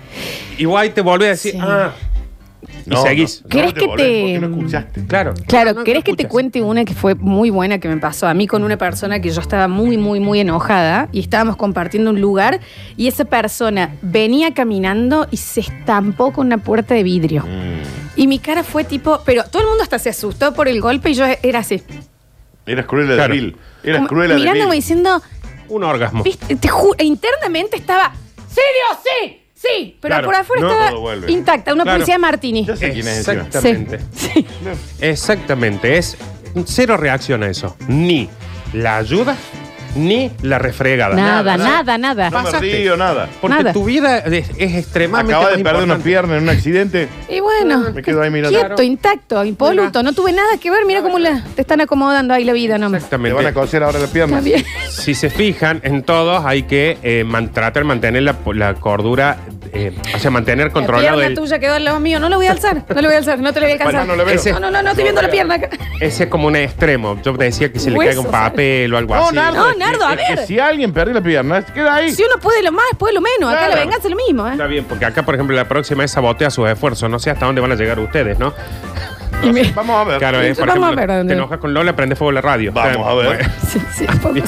Igual 0.57 0.91
te 0.91 0.99
vuelve 1.01 1.27
a 1.27 1.29
decir, 1.29 1.53
Sí. 1.53 1.59
ah. 1.61 1.91
No, 2.85 2.99
y 3.03 3.07
seguís. 3.07 3.41
no, 3.41 3.43
no 3.43 3.49
¿Querés 3.49 3.73
te 3.73 3.79
que 3.79 3.85
volvés, 3.87 4.05
te- 4.07 4.21
¿Por 4.21 4.29
qué 4.31 4.39
no 4.39 4.47
escuchaste? 4.57 5.05
Claro. 5.07 5.33
Claro, 5.47 5.71
No, 5.73 5.79
no 5.79 5.83
¿querés 5.83 6.03
que 6.03 6.13
te 6.15 6.23
escuchas. 6.23 6.31
cuente 6.31 6.61
una 6.61 6.85
que 6.85 6.93
fue 6.93 7.15
muy 7.15 7.49
buena 7.49 7.79
que 7.79 7.87
me 7.87 7.97
pasó 7.97 8.27
a 8.27 8.33
mí 8.33 8.47
con 8.47 8.63
una 8.63 8.77
persona 8.77 9.19
que 9.21 9.29
yo 9.29 9.41
estaba 9.41 9.67
muy, 9.67 9.97
muy, 9.97 10.19
muy 10.19 10.39
enojada 10.39 11.09
y 11.11 11.19
estábamos 11.19 11.55
compartiendo 11.55 12.09
un 12.11 12.19
lugar 12.21 12.59
y 12.97 13.07
esa 13.07 13.25
persona 13.25 13.95
venía 14.01 14.53
caminando 14.53 15.27
y 15.31 15.37
se 15.37 15.61
estampó 15.61 16.31
con 16.33 16.47
una 16.47 16.57
puerta 16.57 16.93
de 16.93 17.03
vidrio. 17.03 17.43
Mm. 17.43 17.81
Y 18.15 18.27
mi 18.27 18.39
cara 18.39 18.63
fue 18.63 18.83
tipo, 18.83 19.21
pero 19.25 19.43
todo 19.45 19.61
el 19.63 19.67
mundo 19.69 19.83
hasta 19.83 19.97
se 19.99 20.09
asustó 20.09 20.53
por 20.53 20.67
el 20.67 20.81
golpe 20.81 21.09
y 21.09 21.13
yo 21.15 21.25
era 21.41 21.59
así. 21.59 21.81
Eras 22.65 22.85
cruel 22.85 23.07
Claro. 23.07 23.33
de 23.33 23.39
Bill. 23.39 23.57
Eras 23.83 23.97
como 23.97 24.07
cruel 24.09 24.29
de 24.29 24.35
mirándome 24.35 24.75
diciendo, 24.75 25.21
Un 25.69 25.83
orgasmo. 25.83 26.23
viste, 26.23 26.55
te 26.55 26.67
ju- 26.69 26.95
e 26.97 27.03
internamente 27.03 27.75
estaba, 27.75 28.13
sí, 28.47 28.61
Dios, 28.61 28.99
sí, 29.03 29.39
sí, 29.63 29.97
pero 30.01 30.13
Claro, 30.15 30.25
por 30.27 30.35
afuera 30.35 30.61
no, 30.61 30.71
estaba 30.71 30.89
todo 30.89 30.99
vuelve. 31.01 31.31
intacta, 31.31 31.73
una 31.73 31.83
Claro. 31.83 31.97
policía 31.97 32.15
de 32.15 32.19
Martini. 32.19 32.65
Ya 32.65 32.75
sé 32.75 32.91
quién 32.91 33.07
es 33.07 33.17
encima. 33.27 33.43
Exactamente. 33.43 33.99
Sí. 34.15 34.45
Exactamente. 35.01 35.97
Es 35.97 36.17
cero 36.65 36.97
reacción 36.97 37.43
a 37.43 37.47
eso. 37.49 37.75
Ni 37.87 38.29
la 38.73 38.97
ayuda, 38.97 39.35
ni 39.95 40.31
la 40.41 40.57
refregada. 40.57 41.15
Nada, 41.15 41.55
nada, 41.57 41.97
nada. 41.99 42.29
No 42.31 42.39
me 42.39 42.43
Pasaste. 42.45 42.65
río, 42.77 42.97
nada. 42.97 43.29
Porque 43.39 43.57
Nada. 43.57 43.73
tu 43.73 43.85
vida 43.85 44.17
es, 44.19 44.49
es 44.57 44.73
extremadamente 44.75 45.35
Acaba 45.35 45.55
de 45.55 45.63
perder 45.63 45.83
una 45.83 45.93
importante. 45.95 46.03
pierna 46.09 46.37
en 46.37 46.43
un 46.43 46.49
accidente. 46.49 47.07
Y 47.29 47.39
bueno, 47.41 47.91
Me 47.91 48.01
quedo 48.01 48.21
ahí 48.23 48.31
mirando. 48.31 48.57
quieto, 48.59 48.81
intacto, 48.81 49.45
impoluto, 49.45 50.01
no 50.01 50.13
tuve 50.13 50.31
nada 50.31 50.57
que 50.59 50.71
ver, 50.71 50.85
mira 50.85 51.03
cómo 51.03 51.19
la- 51.19 51.43
te 51.55 51.61
están 51.61 51.81
acomodando 51.81 52.33
ahí 52.33 52.43
la 52.43 52.53
vida, 52.53 52.79
no 52.79 52.89
me. 52.89 52.97
Exactamente. 52.97 53.35
van 53.35 53.45
a 53.45 53.53
coser 53.53 53.83
ahora 53.83 53.99
la 53.99 54.07
pierna. 54.07 54.39
Está 54.39 54.45
bien. 54.49 54.65
Si 54.89 55.13
se 55.13 55.29
fijan 55.29 55.79
en 55.83 56.01
todos, 56.01 56.43
hay 56.45 56.63
que 56.63 56.97
eh, 57.03 57.23
man- 57.23 57.51
tratar 57.51 57.83
de 57.83 57.87
mantener 57.87 58.23
la, 58.23 58.35
la 58.53 58.73
cordura 58.75 59.37
eh, 59.73 59.91
o 60.15 60.19
sea, 60.19 60.29
mantener 60.31 60.67
La 60.67 60.73
controlado 60.73 61.17
pierna 61.17 61.25
el, 61.27 61.35
tuya 61.35 61.57
quedó 61.59 61.73
al 61.73 61.83
lado 61.83 61.99
mío. 61.99 62.19
No 62.19 62.29
lo 62.29 62.37
voy 62.37 62.45
a 62.47 62.51
alzar. 62.51 62.83
No 62.87 63.01
lo 63.01 63.07
voy 63.07 63.15
a 63.15 63.17
alzar. 63.17 63.39
No 63.39 63.51
te 63.53 63.59
lo 63.59 63.65
voy 63.65 63.71
a 63.71 63.73
alcanzar. 63.73 63.95
Bueno, 64.01 64.13
no 64.13 64.15
lo 64.15 64.25
veo. 64.25 64.35
Ese- 64.35 64.51
No, 64.53 64.59
no, 64.59 64.71
no, 64.71 64.83
no, 64.83 64.89
estoy 64.91 65.03
viendo 65.03 65.21
la 65.21 65.29
pierna 65.31 65.55
acá. 65.55 65.69
ese 65.99 66.23
es 66.25 66.29
como 66.29 66.47
un 66.47 66.55
extremo. 66.55 67.19
Yo 67.23 67.35
te 67.35 67.45
decía 67.45 67.71
que 67.71 67.79
se 67.79 67.89
le 67.91 67.97
Hueso, 67.97 68.09
caiga 68.09 68.21
un 68.21 68.31
papel 68.49 68.93
o 68.93 68.97
algo 68.97 69.15
No, 69.15 69.25
así. 69.25 69.35
Nardo. 69.35 69.57
No, 69.59 69.67
es 69.69 69.73
que- 69.73 69.79
Nardo, 69.79 70.05
a 70.05 70.13
es 70.13 70.27
que 70.27 70.35
ver. 70.35 70.45
si 70.47 70.59
alguien 70.59 70.93
perdió 70.93 71.13
la 71.15 71.21
pierna, 71.21 71.61
se 71.61 71.73
queda 71.73 71.95
ahí. 71.95 72.11
Si 72.11 72.23
uno 72.23 72.39
puede 72.41 72.61
lo 72.63 72.71
más, 72.71 72.85
puede 72.97 73.13
lo 73.13 73.21
menos. 73.21 73.49
Acá 73.49 73.59
Claro. 73.65 73.73
la 73.75 73.79
venganza 73.81 74.07
es 74.07 74.11
lo 74.11 74.17
mismo, 74.17 74.47
¿eh? 74.47 74.51
Está 74.51 74.67
bien, 74.67 74.85
porque 74.85 75.05
acá, 75.05 75.23
por 75.23 75.33
ejemplo, 75.35 75.55
la 75.55 75.67
próxima 75.67 76.03
es 76.03 76.11
sabotea 76.11 76.49
sus 76.49 76.69
esfuerzos. 76.69 77.09
No 77.09 77.19
sé 77.19 77.31
hasta 77.31 77.45
dónde 77.45 77.59
van 77.61 77.71
a 77.71 77.75
llegar 77.75 77.99
ustedes, 77.99 78.37
¿no? 78.39 78.53
Y 79.41 79.51
me- 79.51 79.63
Vamos 79.73 79.95
a 79.99 80.03
ver. 80.05 80.17
Claro, 80.19 80.39
es, 80.41 80.57
por 80.57 80.67
Vamos 80.67 80.83
a 80.83 80.87
ejemplo, 80.87 81.01
ver 81.01 81.11
a 81.11 81.17
dónde- 81.17 81.33
te 81.33 81.37
enojas 81.37 81.57
con 81.59 81.73
Lola, 81.73 81.95
prende 81.95 82.15
fuego 82.15 82.31
la 82.31 82.41
radio. 82.41 82.71
Vamos 82.71 83.07
a 83.07 83.13
ver. 83.15 83.25
Bueno, 83.27 83.49
Sí, 83.67 83.81
sí, 83.97 84.05
un 84.07 84.19
poco 84.19 84.35
sí. 84.35 84.43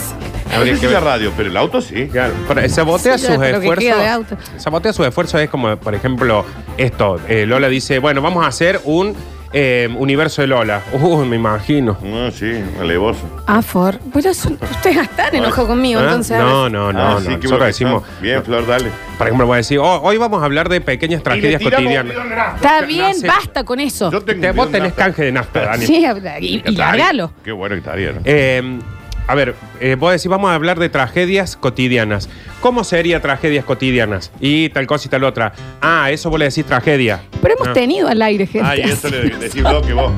No 0.55 0.59
habría 0.61 0.75
sé 0.75 0.81
que 0.81 0.87
si 0.87 0.93
la 0.93 0.99
ver. 0.99 1.07
radio, 1.09 1.31
pero 1.37 1.49
el 1.49 1.57
auto 1.57 1.81
sí. 1.81 2.07
Claro, 2.11 2.33
pero 2.47 2.69
sabotea 2.69 3.17
Sí, 3.17 3.25
sus 3.27 3.37
ya, 3.37 3.49
lo 3.51 3.59
que 3.61 3.69
queda 3.75 3.97
de 3.97 4.07
auto. 4.07 4.35
esfuerzos. 4.35 4.63
Sabotea 4.63 4.93
sus 4.93 5.05
esfuerzos 5.07 5.41
es 5.41 5.49
como, 5.49 5.75
por 5.77 5.95
ejemplo, 5.95 6.45
esto. 6.77 7.19
eh, 7.27 7.45
Lola 7.45 7.67
dice, 7.69 7.99
bueno, 7.99 8.21
vamos 8.21 8.43
a 8.43 8.47
hacer 8.47 8.79
un 8.85 9.15
eh, 9.57 9.87
universo 9.97 10.41
de 10.41 10.47
Lola. 10.49 10.81
Uy, 10.99 11.25
me 11.27 11.37
imagino. 11.37 11.97
No, 12.03 12.29
sí, 12.29 12.51
alevoso. 12.81 13.21
Ah, 13.47 13.61
for. 13.61 13.97
Pero 14.13 14.29
eso- 14.31 14.49
ustedes 14.49 14.97
están 14.97 15.33
enojados 15.33 15.69
conmigo, 15.69 16.01
¿Ah? 16.01 16.03
entonces. 16.03 16.37
No, 16.37 16.67
no, 16.67 16.91
no, 16.91 16.99
Ah, 16.99 17.03
no. 17.03 17.19
Nosotros 17.21 17.41
bueno 17.43 17.59
que 17.59 17.65
decimos, 17.67 18.03
está. 18.03 18.21
Bien, 18.21 18.43
Flor, 18.43 18.67
dale. 18.67 18.89
por 19.17 19.27
ejemplo, 19.27 19.47
voy 19.47 19.53
a 19.53 19.57
decir, 19.57 19.79
oh, 19.79 20.01
hoy 20.01 20.17
vamos 20.17 20.41
a 20.41 20.45
hablar 20.45 20.67
de 20.67 20.81
pequeñas 20.81 21.23
tragedias 21.23 21.61
cotidianas. 21.61 22.17
Está 22.55 22.81
bien, 22.81 23.13
sé. 23.15 23.27
basta 23.27 23.63
con 23.63 23.79
eso. 23.79 24.11
Yo 24.11 24.21
tengo 24.23 24.41
Te- 24.41 24.49
un 24.49 24.55
vos 24.57 24.65
bidón 24.67 24.71
de 24.73 24.77
tenés 24.79 24.89
nafta. 24.89 25.03
canje 25.05 25.23
de 25.23 25.31
nafta, 25.31 25.59
Dani. 25.61 25.85
Sí, 25.85 26.05
y, 26.41 26.63
y 26.65 26.71
largalo. 26.75 27.31
Qué 27.43 27.53
bueno 27.53 27.75
que 27.75 27.79
estaría, 27.79 28.11
¿no? 28.11 28.19
Eh, 28.25 28.79
a 29.27 29.35
ver, 29.35 29.55
eh, 29.79 29.95
vos 29.95 30.11
decís, 30.11 30.27
vamos 30.27 30.51
a 30.51 30.55
hablar 30.55 30.77
de 30.79 30.89
tragedias 30.89 31.55
cotidianas. 31.57 32.29
¿Cómo 32.61 32.83
sería 32.83 33.21
tragedias 33.21 33.65
cotidianas? 33.65 34.31
Y 34.39 34.69
tal 34.69 34.85
cosa 34.87 35.07
y 35.07 35.09
tal 35.09 35.23
otra. 35.23 35.53
Ah, 35.81 36.09
eso 36.11 36.29
vos 36.29 36.37
le 36.39 36.45
decís 36.45 36.65
tragedia. 36.65 37.21
Pero 37.41 37.55
hemos 37.55 37.67
Ah. 37.69 37.73
tenido 37.73 38.07
al 38.07 38.21
aire, 38.21 38.45
gente. 38.47 38.67
Ay, 38.67 38.81
eso 38.81 39.09
le 39.09 39.29
decís 39.29 39.61
bloque 39.63 39.93
vos. 39.93 40.11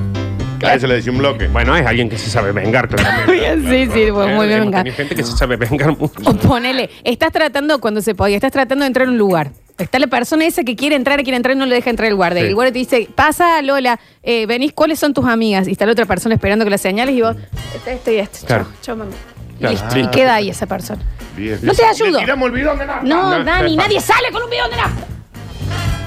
A 0.63 0.73
eso 0.73 0.87
le 0.87 0.95
decís 0.95 1.09
un 1.09 1.19
bloque. 1.19 1.47
Bueno, 1.47 1.75
es 1.77 1.85
alguien 1.85 2.09
que 2.09 2.17
se 2.17 2.29
sabe 2.31 2.51
vengar, 2.51 2.87
claramente. 2.89 3.31
Bien, 3.31 3.61
sí, 3.61 3.91
sí, 3.93 4.11
muy 4.11 4.47
bien, 4.47 4.57
Hemos 4.57 4.65
venga. 4.65 4.77
tenido 4.79 4.95
gente 4.95 5.15
que 5.15 5.23
se 5.23 5.37
sabe 5.37 5.55
vengar 5.55 5.95
mucho. 5.95 6.13
O 6.25 6.33
ponele, 6.35 6.89
estás 7.03 7.31
tratando, 7.31 7.79
cuando 7.79 8.01
se 8.01 8.15
podía, 8.15 8.37
estás 8.37 8.51
tratando 8.51 8.83
de 8.83 8.87
entrar 8.87 9.07
a 9.07 9.11
un 9.11 9.17
lugar. 9.19 9.51
Está 9.77 9.99
la 9.99 10.07
persona 10.07 10.45
esa 10.45 10.63
que 10.63 10.75
quiere 10.75 10.95
entrar, 10.95 11.21
quiere 11.23 11.37
entrar 11.37 11.55
y 11.55 11.59
no 11.59 11.65
le 11.65 11.75
deja 11.75 11.89
entrar 11.89 12.09
el 12.09 12.15
guardia. 12.15 12.41
Sí. 12.41 12.47
Y 12.47 12.49
el 12.49 12.55
guardia 12.55 12.73
te 12.73 12.79
dice, 12.79 13.09
pasa, 13.13 13.61
Lola, 13.61 13.99
eh, 14.23 14.45
venís, 14.47 14.73
¿cuáles 14.73 14.97
son 14.97 15.13
tus 15.13 15.25
amigas? 15.25 15.67
Y 15.67 15.71
está 15.71 15.85
la 15.85 15.91
otra 15.91 16.05
persona 16.05 16.33
esperando 16.33 16.65
que 16.65 16.71
la 16.71 16.77
señales 16.77 17.15
y 17.15 17.21
vos, 17.21 17.35
este, 17.75 17.93
este 17.93 18.15
y 18.15 18.17
este. 18.17 18.45
Claro. 18.47 18.67
Mamá. 18.87 19.05
Listo. 19.59 19.89
Sí. 19.91 19.99
Y 19.99 20.07
queda 20.07 20.35
ahí 20.35 20.49
esa 20.49 20.65
persona. 20.65 21.01
Bien. 21.35 21.59
No 21.61 21.73
te 21.73 21.85
ayudo. 21.85 22.11
Le 22.11 22.19
tiramos 22.19 22.47
el 22.47 22.53
bidón 22.53 22.79
de 22.79 22.85
nafta. 22.85 23.03
No, 23.03 23.37
no, 23.37 23.43
Dani, 23.43 23.75
nadie 23.75 23.99
sale 23.99 24.31
con 24.31 24.43
un 24.43 24.49
bidón 24.49 24.71
de 24.71 24.77
nafta. 24.77 25.07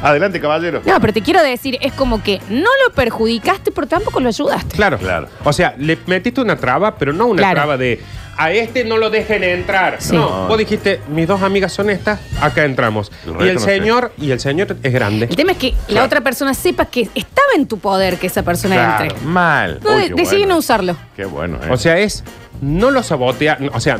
Adelante, 0.03 0.41
caballero. 0.41 0.83
No, 0.85 1.01
pero 1.01 1.13
te 1.13 1.21
quiero 1.23 1.43
decir, 1.43 1.79
es 1.81 1.93
como 1.93 2.23
que 2.23 2.41
no 2.49 2.69
lo 2.87 2.95
perjudicaste, 2.95 3.71
pero 3.71 3.87
tampoco 3.87 4.21
lo 4.21 4.29
ayudaste. 4.29 4.75
Claro. 4.77 4.99
Claro. 4.99 5.29
O 5.45 5.53
sea, 5.53 5.75
le 5.79 5.99
metiste 6.07 6.41
una 6.41 6.57
traba, 6.57 6.97
pero 6.97 7.13
no 7.13 7.27
una 7.27 7.39
Claro. 7.43 7.55
traba 7.55 7.77
de 7.77 8.01
a 8.37 8.53
este 8.53 8.85
no 8.85 8.97
lo 8.97 9.11
dejen 9.11 9.45
entrar. 9.45 9.97
Sí. 9.99 10.15
No, 10.17 10.49
vos 10.49 10.57
dijiste, 10.57 11.03
mis 11.11 11.29
dos 11.29 11.43
amigas 11.43 11.73
son 11.75 11.91
estas, 11.91 12.21
acá 12.41 12.65
entramos. 12.65 13.13
El 13.27 13.47
y 13.47 13.49
el 13.51 13.55
no 13.57 13.61
sé. 13.61 13.67
señor, 13.79 14.13
y 14.17 14.31
el 14.31 14.41
señor 14.41 14.75
es 14.83 14.93
grande. 14.95 15.27
El 15.29 15.37
tema 15.37 15.53
es 15.53 15.59
que 15.59 15.75
la 15.89 16.05
otra 16.05 16.23
persona 16.23 16.55
sepa 16.55 16.87
que 16.87 17.03
estaba 17.15 17.49
en 17.57 17.67
tu 17.67 17.79
poder 17.79 18.17
que 18.17 18.29
esa 18.29 18.43
persona 18.43 18.77
Claro. 18.77 19.05
entre. 19.05 19.21
Mal. 19.27 19.81
No, 19.85 19.91
Uy, 19.95 20.03
de- 20.03 20.09
qué 20.09 20.15
decidí 20.15 20.39
bueno. 20.39 20.55
no 20.55 20.59
usarlo. 20.61 20.97
Qué 21.17 21.27
bueno, 21.27 21.59
¿eh? 21.63 21.69
O 21.71 21.77
sea, 21.77 21.99
es, 21.99 22.25
no 22.63 22.91
lo 22.91 23.03
sabotea, 23.03 23.59
o 23.75 23.81
sea, 23.81 23.99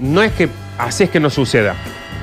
no 0.00 0.22
es 0.22 0.32
que 0.32 0.48
haces 0.78 1.10
que 1.10 1.20
no 1.20 1.28
suceda, 1.28 1.74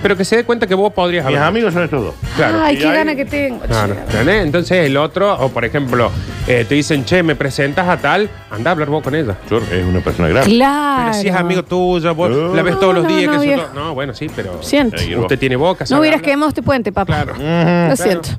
pero 0.01 0.15
que 0.17 0.25
se 0.25 0.37
dé 0.37 0.43
cuenta 0.43 0.67
que 0.67 0.75
vos 0.75 0.91
podrías 0.93 1.25
mis 1.25 1.35
haber. 1.35 1.47
amigos 1.47 1.73
son 1.73 1.83
estos 1.83 2.03
dos. 2.03 2.15
Claro. 2.35 2.59
Ay, 2.63 2.75
Y 2.75 2.79
qué 2.79 2.87
ahí- 2.87 2.93
gana 2.93 3.15
que 3.15 3.25
tengo. 3.25 3.59
Claro. 3.59 3.95
Entonces 4.27 4.85
el 4.85 4.97
otro, 4.97 5.33
o 5.39 5.49
por 5.49 5.65
ejemplo, 5.65 6.11
eh, 6.47 6.65
te 6.67 6.75
dicen, 6.75 7.05
che, 7.05 7.23
me 7.23 7.35
presentas 7.35 7.87
a 7.87 7.97
tal, 7.97 8.29
anda 8.49 8.71
a 8.71 8.73
hablar 8.73 8.89
vos 8.89 9.03
con 9.03 9.15
ella. 9.15 9.35
Flor 9.47 9.63
es 9.71 9.85
una 9.85 9.99
persona 10.01 10.27
grande. 10.29 10.49
Claro. 10.51 11.03
Pero 11.11 11.21
si 11.21 11.27
es 11.27 11.35
amigo 11.35 11.63
tuyo, 11.63 12.15
vos 12.15 12.29
No. 12.29 12.55
la 12.55 12.61
ves 12.63 12.79
todos 12.79 12.95
los 12.95 13.03
No, 13.03 13.09
días. 13.09 13.33
no, 13.35 13.41
que 13.41 13.55
todo- 13.55 13.73
no, 13.73 13.93
bueno, 13.93 14.13
sí, 14.13 14.27
pero 14.35 14.61
Siento. 14.61 14.97
Ahí, 14.99 15.15
usted 15.15 15.37
tiene 15.39 15.55
boca. 15.55 15.83
No 15.83 15.87
sabe 15.87 16.01
hubieras 16.01 16.19
hablar. 16.19 16.31
quemado 16.31 16.49
este 16.49 16.61
puente, 16.63 16.91
papá. 16.91 17.23
Claro. 17.25 17.89
Lo 17.89 17.95
siento. 17.95 18.29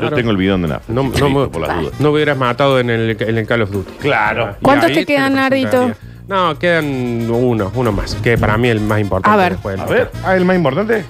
Yo 0.00 0.10
tengo 0.10 0.30
el 0.30 0.36
bidón 0.38 0.62
de 0.62 0.68
nafta. 0.68 0.90
No, 0.92 1.02
no, 1.02 1.10
Listo, 1.10 1.28
me- 1.28 1.48
por 1.48 1.60
las 1.60 1.78
dudas. 1.80 2.00
no 2.00 2.10
hubieras 2.10 2.36
matado 2.38 2.80
en 2.80 2.88
el, 2.88 3.16
en 3.20 3.38
el 3.38 3.46
Call 3.46 3.62
of 3.62 3.70
Duty. 3.70 3.92
Claro. 4.00 4.56
¿Cuántos 4.62 4.90
te 4.92 5.04
quedan, 5.04 5.34
lo 5.34 5.40
Nardito? 5.42 5.92
No, 6.28 6.58
quedan 6.58 7.30
uno, 7.30 7.70
uno 7.74 7.92
más, 7.92 8.14
que 8.16 8.38
para 8.38 8.56
mí 8.56 8.68
es 8.68 8.76
el 8.76 8.80
más 8.82 9.00
importante. 9.00 9.34
A 9.34 9.36
ver. 9.42 9.52
después 9.52 9.76
del 9.76 9.84
A 9.84 9.86
ver, 9.90 10.10
ah, 10.24 10.36
el 10.36 10.44
más 10.44 10.56
importante. 10.56 11.04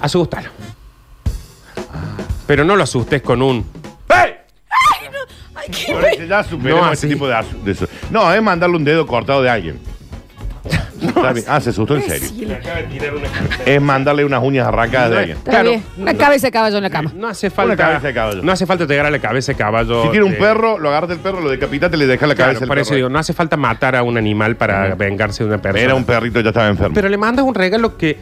Asústalo. 0.00 0.48
Pero 2.46 2.64
no 2.64 2.76
lo 2.76 2.82
asustes 2.84 3.22
con 3.22 3.42
un. 3.42 3.64
¡Hey! 4.08 4.34
Ay, 5.54 5.68
qué 5.70 5.92
Por 5.92 6.04
eso 6.04 6.24
ya 6.24 6.42
superemos 6.44 6.86
No, 6.86 6.92
este 6.92 7.06
así. 7.06 7.14
tipo 7.14 7.28
de, 7.28 7.34
asu- 7.34 7.62
de 7.62 7.72
eso. 7.72 7.86
No, 8.10 8.32
es 8.32 8.42
mandarle 8.42 8.76
un 8.76 8.84
dedo 8.84 9.06
cortado 9.06 9.42
de 9.42 9.50
alguien. 9.50 9.80
Está 11.08 11.32
bien. 11.32 11.44
Ah, 11.48 11.60
se 11.60 11.70
asustó 11.70 11.96
en 11.96 12.02
serio. 12.02 12.28
Es 13.66 13.80
mandarle 13.80 14.24
unas 14.24 14.42
uñas 14.42 14.66
arrancadas 14.66 15.10
de 15.10 15.18
alguien. 15.18 15.36
Está 15.38 15.50
Claro. 15.50 15.68
bien. 15.70 15.82
Una 15.96 16.14
cabeza 16.14 16.46
de 16.48 16.50
caballo 16.52 16.76
en 16.76 16.82
la 16.82 16.90
cama. 16.90 17.12
No 17.14 17.28
hace 17.28 17.50
falta. 17.50 17.76
cabeza 17.76 18.06
de 18.08 18.14
caballo. 18.14 18.42
No 18.42 18.52
hace 18.52 18.66
falta 18.66 18.84
llegar 18.84 19.06
a 19.06 19.10
la 19.10 19.18
cabeza 19.18 19.52
de 19.52 19.58
caballo. 19.58 20.02
Si 20.04 20.08
tiene 20.10 20.24
un 20.26 20.32
de- 20.32 20.38
perro, 20.38 20.78
lo 20.78 20.88
agarras 20.90 21.10
del 21.10 21.18
perro, 21.20 21.40
lo 21.40 21.50
decapitaste, 21.50 21.96
le 21.96 22.06
dejas 22.06 22.28
la 22.28 22.34
Claro, 22.34 22.50
cabeza 22.52 22.66
por 22.66 22.76
del 22.76 22.82
eso 22.82 22.88
perro. 22.90 22.96
digo, 22.96 23.08
no 23.08 23.18
hace 23.18 23.32
falta 23.32 23.56
matar 23.56 23.96
a 23.96 24.02
un 24.02 24.16
animal 24.16 24.56
para 24.56 24.94
vengarse 24.94 25.42
de 25.44 25.48
una 25.50 25.58
persona. 25.62 25.82
Era 25.84 25.94
un 25.94 26.04
perrito, 26.04 26.40
ya 26.40 26.48
estaba 26.50 26.68
enfermo. 26.68 26.94
Pero 26.94 27.08
le 27.08 27.16
mandas 27.16 27.44
un 27.44 27.54
regalo 27.54 27.96
que 27.96 28.18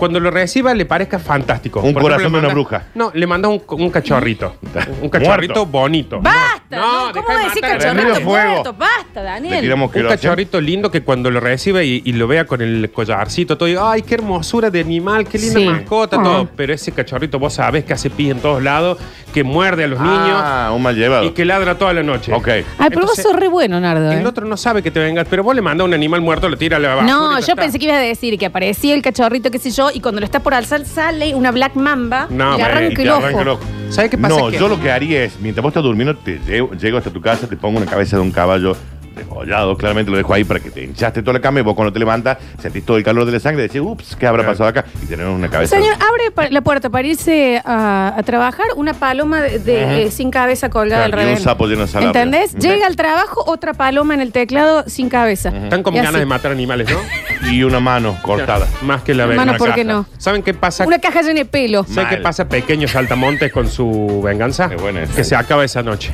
cuando 0.00 0.18
lo 0.18 0.30
reciba 0.32 0.74
le 0.74 0.84
parezca 0.86 1.18
fantástico. 1.20 1.80
Un 1.80 1.92
Por 1.92 2.02
corazón 2.02 2.22
ejemplo, 2.22 2.40
de 2.40 2.46
una 2.46 2.54
bruja. 2.54 2.84
No, 2.96 3.12
le 3.14 3.26
mandas 3.26 3.52
un, 3.52 3.62
un 3.80 3.90
cachorrito. 3.90 4.56
un 5.02 5.08
cachorrito 5.08 5.54
Muerto. 5.54 5.66
bonito. 5.66 6.20
¡Basta! 6.20 6.76
No, 6.76 6.80
No, 6.80 7.12
deja 7.12 7.26
¿Cómo 7.26 7.38
de 7.38 7.44
decir 7.44 7.62
matar. 7.62 7.78
cachorrito 7.78 8.02
Prendilo 8.06 8.30
fuego. 8.30 8.50
muerto? 8.52 8.72
¡Basta, 8.74 9.20
Le 9.20 9.22
Daniel! 9.22 9.60
tiramos 9.60 9.86
Un 9.88 9.92
queroseno. 9.92 10.20
cachorrito 10.20 10.60
lindo 10.60 10.90
que 10.90 11.02
cuando 11.02 11.30
lo 11.30 11.38
recibe 11.40 11.84
y, 11.86 12.02
y 12.04 12.12
lo 12.12 12.26
vea 12.26 12.44
con 12.46 12.60
el 12.62 12.90
collarcito, 12.90 13.56
todo, 13.56 13.68
digo, 13.68 13.84
ay, 13.86 14.02
qué 14.02 14.14
hermosura 14.14 14.70
de 14.70 14.80
animal, 14.80 15.26
qué 15.28 15.38
linda 15.38 15.60
Sí. 15.60 15.66
mascota, 15.66 16.16
Ah. 16.18 16.22
todo. 16.24 16.48
Pero 16.56 16.72
ese 16.72 16.90
cachorrito 16.92 17.38
vos 17.38 17.52
sabés 17.54 17.84
que 17.84 17.92
hace 17.92 18.08
pis 18.10 18.30
en 18.30 18.40
todos 18.40 18.62
lados, 18.62 18.98
que 19.34 19.44
muerde 19.44 19.84
a 19.84 19.86
los 19.86 19.98
Ah, 20.02 20.72
un 20.74 20.82
mal 20.82 20.96
llevado. 20.96 21.22
niños 21.22 21.32
y 21.32 21.34
que 21.36 21.44
ladra 21.44 21.76
toda 21.76 21.92
la 21.92 22.02
noche. 22.02 22.32
Ok. 22.32 22.48
Ay, 22.48 22.64
pero 22.78 23.02
vos 23.02 23.10
Entonces, 23.10 23.24
sos 23.24 23.36
re 23.36 23.48
bueno, 23.48 23.78
Nardo. 23.80 24.10
¿eh? 24.10 24.18
El 24.20 24.26
otro 24.26 24.46
no 24.46 24.56
sabe 24.56 24.82
que 24.82 24.90
te 24.90 24.98
vengas, 25.00 25.26
pero 25.28 25.42
vos 25.44 25.54
le 25.54 25.60
mandas 25.62 25.84
un 25.84 25.94
animal 25.94 26.20
muerto, 26.20 26.48
lo 26.48 26.56
tira 26.56 26.78
a 26.78 26.80
la 26.80 26.94
basura. 26.94 27.12
No, 27.12 27.32
y 27.38 27.40
ya 27.42 27.46
yo 27.48 27.52
está. 27.52 27.62
pensé 27.62 27.78
que 27.78 27.84
ibas 27.86 27.98
a 27.98 28.00
decir 28.00 28.38
que 28.38 28.46
aparecía 28.46 28.94
el 28.94 29.02
cachorrito, 29.02 29.50
qué 29.50 29.58
sé 29.58 29.70
yo, 29.70 29.89
y 29.92 30.00
cuando 30.00 30.20
lo 30.20 30.24
está 30.24 30.40
por 30.40 30.54
alzar 30.54 30.84
sale 30.84 31.34
una 31.34 31.50
black 31.50 31.74
mamba 31.74 32.26
No, 32.30 32.54
y 32.54 32.58
le 32.58 32.62
arranca 32.64 32.94
te 32.96 33.02
el 33.02 33.08
arranca 33.10 33.28
ojo. 33.30 33.40
el 33.42 33.48
ojo. 33.48 33.62
¿Sabes 33.90 34.10
qué 34.10 34.18
pasa? 34.18 34.36
No, 34.38 34.50
Que- 34.50 34.58
yo 34.58 34.68
lo 34.68 34.80
que 34.80 34.90
haría 34.92 35.24
es, 35.24 35.38
mientras 35.40 35.62
vos 35.62 35.70
estás 35.70 35.82
durmiendo, 35.82 36.16
te 36.16 36.38
llego, 36.46 36.72
llego 36.74 36.98
hasta 36.98 37.10
tu 37.10 37.20
casa, 37.20 37.46
te 37.48 37.56
pongo 37.56 37.78
una 37.78 37.86
cabeza 37.90 38.16
de 38.16 38.22
un 38.22 38.30
caballo 38.30 38.76
degollado, 39.24 39.76
claramente 39.76 40.10
lo 40.10 40.16
dejo 40.16 40.32
ahí 40.34 40.44
para 40.44 40.60
que 40.60 40.70
te 40.70 40.84
hinchaste 40.84 41.22
toda 41.22 41.34
la 41.34 41.40
cama 41.40 41.60
y 41.60 41.62
vos 41.62 41.74
cuando 41.74 41.92
te 41.92 41.98
levantas 41.98 42.38
sentís 42.60 42.84
todo 42.84 42.96
el 42.96 43.02
calor 43.04 43.24
de 43.26 43.32
la 43.32 43.40
sangre 43.40 43.64
y 43.64 43.68
decís, 43.68 43.80
ups, 43.82 44.16
¿qué 44.16 44.26
habrá 44.26 44.44
pasado 44.44 44.68
acá? 44.68 44.84
Y 45.02 45.06
tenemos 45.06 45.34
una 45.36 45.48
cabeza. 45.48 45.76
Señor, 45.76 45.94
abre 45.94 46.30
pa- 46.34 46.48
la 46.50 46.60
puerta 46.62 46.90
para 46.90 47.06
irse 47.06 47.60
a, 47.64 48.14
a 48.16 48.22
trabajar 48.22 48.66
una 48.76 48.94
paloma 48.94 49.40
de, 49.40 49.58
de, 49.58 50.02
eh, 50.04 50.10
sin 50.10 50.30
cabeza 50.30 50.68
colgada 50.70 51.06
Claro, 51.06 51.10
y 51.10 51.20
alrededor. 51.22 51.38
un 51.38 51.44
sapo 51.44 51.66
lleno 51.66 51.82
de 51.82 51.88
salabria. 51.88 52.22
¿Entendés? 52.22 52.52
Ujú. 52.52 52.62
Llega 52.62 52.86
al 52.86 52.96
trabajo 52.96 53.44
otra 53.46 53.74
paloma 53.74 54.14
en 54.14 54.20
el 54.20 54.32
teclado 54.32 54.84
sin 54.86 55.08
cabeza. 55.08 55.50
Están 55.50 55.82
con 55.82 55.94
Y 55.94 55.98
ganas 55.98 56.10
así. 56.12 56.20
de 56.20 56.26
matar 56.26 56.52
animales, 56.52 56.88
¿no? 56.90 56.98
Y 57.50 57.62
una 57.62 57.80
mano 57.80 58.18
cortada. 58.22 58.66
Más 58.82 59.02
que 59.02 59.14
la 59.14 59.26
Mano, 59.26 59.40
venganza. 59.40 59.58
¿por 59.64 59.74
qué 59.74 59.82
no? 59.84 60.06
¿Saben 60.18 60.42
qué 60.42 60.52
pasa? 60.54 60.86
Una 60.86 60.98
caja 60.98 61.22
llena 61.22 61.40
de 61.40 61.44
pelo. 61.46 61.84
¿Saben 61.84 62.08
qué 62.10 62.16
pasa 62.18 62.46
Pequeños 62.48 62.90
Saltamontes 62.90 63.50
con 63.52 63.66
su 63.68 64.20
venganza? 64.22 64.68
Qué 64.68 64.76
buena 64.76 65.02
esa. 65.04 65.14
que 65.14 65.24
se 65.24 65.34
acaba 65.34 65.64
esa 65.64 65.82
noche. 65.82 66.12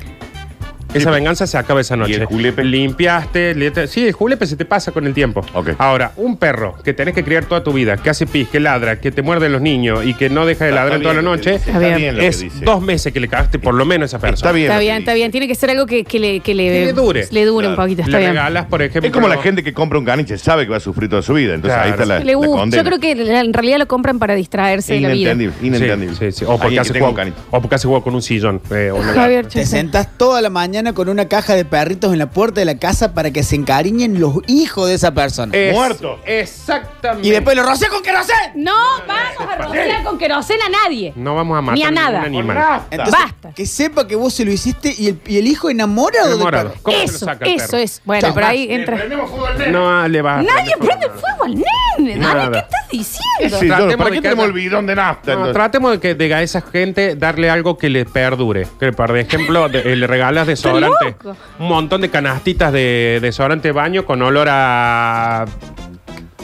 Esa 0.96 1.10
venganza 1.10 1.46
se 1.46 1.56
acaba 1.58 1.80
esa 1.80 1.96
noche. 1.96 2.14
el 2.14 2.24
julepe? 2.24 2.64
Limpiaste. 2.64 3.54
le- 3.54 3.86
Sí, 3.86 4.06
el 4.06 4.12
julepe 4.12 4.46
se 4.46 4.56
te 4.56 4.64
pasa 4.64 4.92
con 4.92 5.06
el 5.06 5.14
tiempo. 5.14 5.44
Ok. 5.52 5.70
Ahora, 5.78 6.12
un 6.16 6.36
perro 6.36 6.74
que 6.84 6.92
tenés 6.94 7.14
que 7.14 7.22
criar 7.24 7.44
toda 7.44 7.62
tu 7.62 7.72
vida, 7.72 7.96
que 7.96 8.10
hace 8.10 8.26
pis, 8.26 8.48
que 8.48 8.60
ladra, 8.60 9.00
que 9.00 9.10
te 9.10 9.22
muerde 9.22 9.48
los 9.48 9.60
niños 9.60 10.04
y 10.04 10.14
que 10.14 10.30
no 10.30 10.46
deja 10.46 10.64
de 10.64 10.70
Está- 10.70 10.80
ladrar 10.82 10.98
está 10.98 11.02
toda 11.10 11.14
la 11.14 11.20
bien 11.20 11.30
noche, 11.32 11.52
dice, 11.52 11.70
Está 11.70 11.78
bien. 11.96 12.14
lo 12.14 12.20
que 12.20 12.26
es 12.28 12.40
dice. 12.40 12.64
dos 12.64 12.80
meses 12.82 13.12
que 13.12 13.20
le 13.20 13.28
cagaste 13.28 13.58
por 13.58 13.74
lo 13.74 13.84
menos 13.84 14.04
a 14.14 14.16
esa 14.16 14.18
persona. 14.18 14.36
Está 14.36 14.52
bien. 14.52 14.64
Está 14.66 14.74
lo 14.74 14.78
que 14.80 14.84
bien, 14.84 14.96
está 14.98 15.10
dice. 15.12 15.18
bien. 15.20 15.30
Tiene 15.32 15.48
que 15.48 15.54
ser 15.54 15.70
algo 15.70 15.86
que, 15.86 16.04
que 16.04 16.18
le, 16.18 16.40
que 16.40 16.54
le, 16.54 16.64
Que 16.68 16.84
le 16.86 16.92
dure. 16.92 17.26
Le 17.30 17.44
dure 17.44 17.68
un 17.68 17.74
Claro. 17.74 17.88
poquito. 17.88 18.02
Está 18.02 18.12
Le 18.12 18.18
bien. 18.18 18.30
regalas, 18.30 18.66
por 18.66 18.82
ejemplo. 18.82 19.06
Es 19.08 19.12
como 19.12 19.28
la 19.28 19.38
gente 19.42 19.62
que 19.62 19.72
compra 19.72 19.98
un 19.98 20.04
caniche, 20.04 20.38
sabe 20.38 20.64
que 20.64 20.70
va 20.70 20.76
a 20.78 20.80
sufrir 20.80 21.10
toda 21.10 21.22
su 21.22 21.34
vida. 21.34 21.54
Entonces 21.54 21.78
ahí 21.78 21.90
está 21.90 22.06
la, 22.06 22.18
Le 22.20 22.24
la 22.32 22.34
gusta. 22.36 22.56
condena. 22.58 22.82
Yo 22.82 22.86
creo 22.88 23.00
que 23.00 23.14
la- 23.14 23.40
en 23.40 23.52
realidad 23.52 23.78
lo 23.78 23.86
compran 23.88 24.18
para 24.18 24.34
distraerse 24.34 24.94
de 24.94 25.00
la 25.00 25.08
vida. 25.08 25.32
Inentendible, 25.32 25.66
inentendible. 25.66 26.16
Sí, 26.16 26.32
sí, 26.32 26.38
sí. 26.40 26.44
O, 26.44 26.48
porque 26.52 26.64
Alguien 26.66 26.80
hace 26.80 26.88
que 26.88 26.92
tenga 26.94 27.06
un 27.08 27.14
juego, 27.14 27.30
caniche. 27.32 27.48
o 27.50 27.60
porque 27.60 27.74
hace 27.74 27.86
juego 27.88 28.02
con 28.04 28.14
un 28.14 28.22
sillón. 28.22 28.60
eh, 28.70 28.90
o 28.92 28.96
una- 28.96 29.12
Javier, 29.12 29.44
Te 29.46 29.50
Chesel. 29.60 29.66
sentas 29.80 30.08
toda 30.16 30.40
la 30.40 30.50
mañana 30.50 30.85
con 30.92 31.08
una 31.08 31.26
caja 31.28 31.54
de 31.54 31.64
perritos 31.64 32.12
en 32.12 32.18
la 32.18 32.30
puerta 32.30 32.60
de 32.60 32.64
la 32.64 32.78
casa 32.78 33.14
para 33.14 33.30
que 33.30 33.42
se 33.42 33.56
encariñen 33.56 34.20
los 34.20 34.34
hijos 34.46 34.88
de 34.88 34.94
esa 34.94 35.12
persona. 35.12 35.56
Es- 35.56 35.74
Muerto. 35.74 36.18
Exactamente. 36.24 37.26
Y 37.28 37.30
después 37.30 37.56
lo 37.56 37.62
rocé 37.62 37.88
con 37.88 38.02
querosén. 38.02 38.36
No, 38.56 38.72
vamos 39.06 39.52
a 39.52 39.56
rociar 39.56 40.02
con 40.04 40.18
querosena 40.18 40.64
a 40.66 40.84
nadie. 40.84 41.12
No 41.16 41.34
vamos 41.34 41.58
a 41.58 41.60
matar 41.60 41.74
Ni 41.78 41.82
a 41.84 41.90
ningún 41.90 42.04
nada. 42.04 42.22
animal. 42.22 42.80
Entonces, 42.90 43.14
Basta. 43.20 43.52
Que 43.54 43.66
sepa 43.66 44.06
que 44.06 44.16
vos 44.16 44.32
se 44.34 44.44
lo 44.44 44.50
hiciste 44.52 44.94
y 44.96 45.08
el, 45.08 45.18
y 45.26 45.38
el 45.38 45.46
hijo 45.46 45.70
enamorado, 45.70 46.28
Enamorado. 46.34 46.64
del 46.70 46.72
perro. 46.72 46.82
¿Cómo 46.82 46.96
se 46.98 47.06
lo 47.06 47.10
Eso, 47.16 47.24
saca 47.24 47.44
el 47.46 47.52
eso 47.54 47.66
perro? 47.70 47.78
es. 47.82 48.02
Bueno, 48.04 48.20
Chao. 48.22 48.34
pero 48.34 48.46
ahí 48.46 48.66
Le 48.66 48.74
entra. 48.74 48.96
prendemos 48.96 49.30
fuego 49.30 49.46
al 49.46 49.58
nene. 49.58 49.70
No 49.72 50.08
le 50.08 50.22
va 50.22 50.38
a 50.38 50.42
Nadie 50.42 50.72
prende 50.78 51.08
fuego. 51.10 51.44
al 51.44 51.54
nene. 51.54 51.64
Dani, 51.98 52.14
Nada. 52.16 52.50
¿qué 52.52 52.58
estás 52.58 52.88
diciendo? 52.90 53.58
Sí, 53.58 53.66
yo, 53.68 53.74
Tratemos 53.76 53.96
¿Para 53.96 54.10
de 54.10 54.10
qué 54.10 54.16
que 54.16 54.22
tenemos 54.22 54.42
haya- 54.44 54.46
el 54.48 54.52
bidón 54.52 54.86
de 54.86 54.94
nafta? 54.94 55.26
No, 55.26 55.32
entonces? 55.32 55.54
tratemos 55.54 55.90
de 55.92 56.00
que 56.00 56.14
de 56.14 56.34
a 56.34 56.42
esa 56.42 56.60
gente 56.60 57.14
darle 57.16 57.48
algo 57.48 57.78
que 57.78 57.88
le 57.88 58.04
perdure. 58.04 58.66
Que 58.78 58.92
por 58.92 59.16
ejemplo 59.16 59.68
de- 59.68 59.92
eh, 59.92 59.96
le 59.96 60.06
regalas 60.06 60.46
desodorante. 60.80 61.16
Un 61.58 61.68
montón 61.68 62.00
de 62.00 62.10
canastitas 62.10 62.72
de 62.72 63.18
desodorante 63.20 63.68
de 63.68 63.72
baño 63.72 64.04
con 64.04 64.22
olor 64.22 64.48
a 64.50 65.46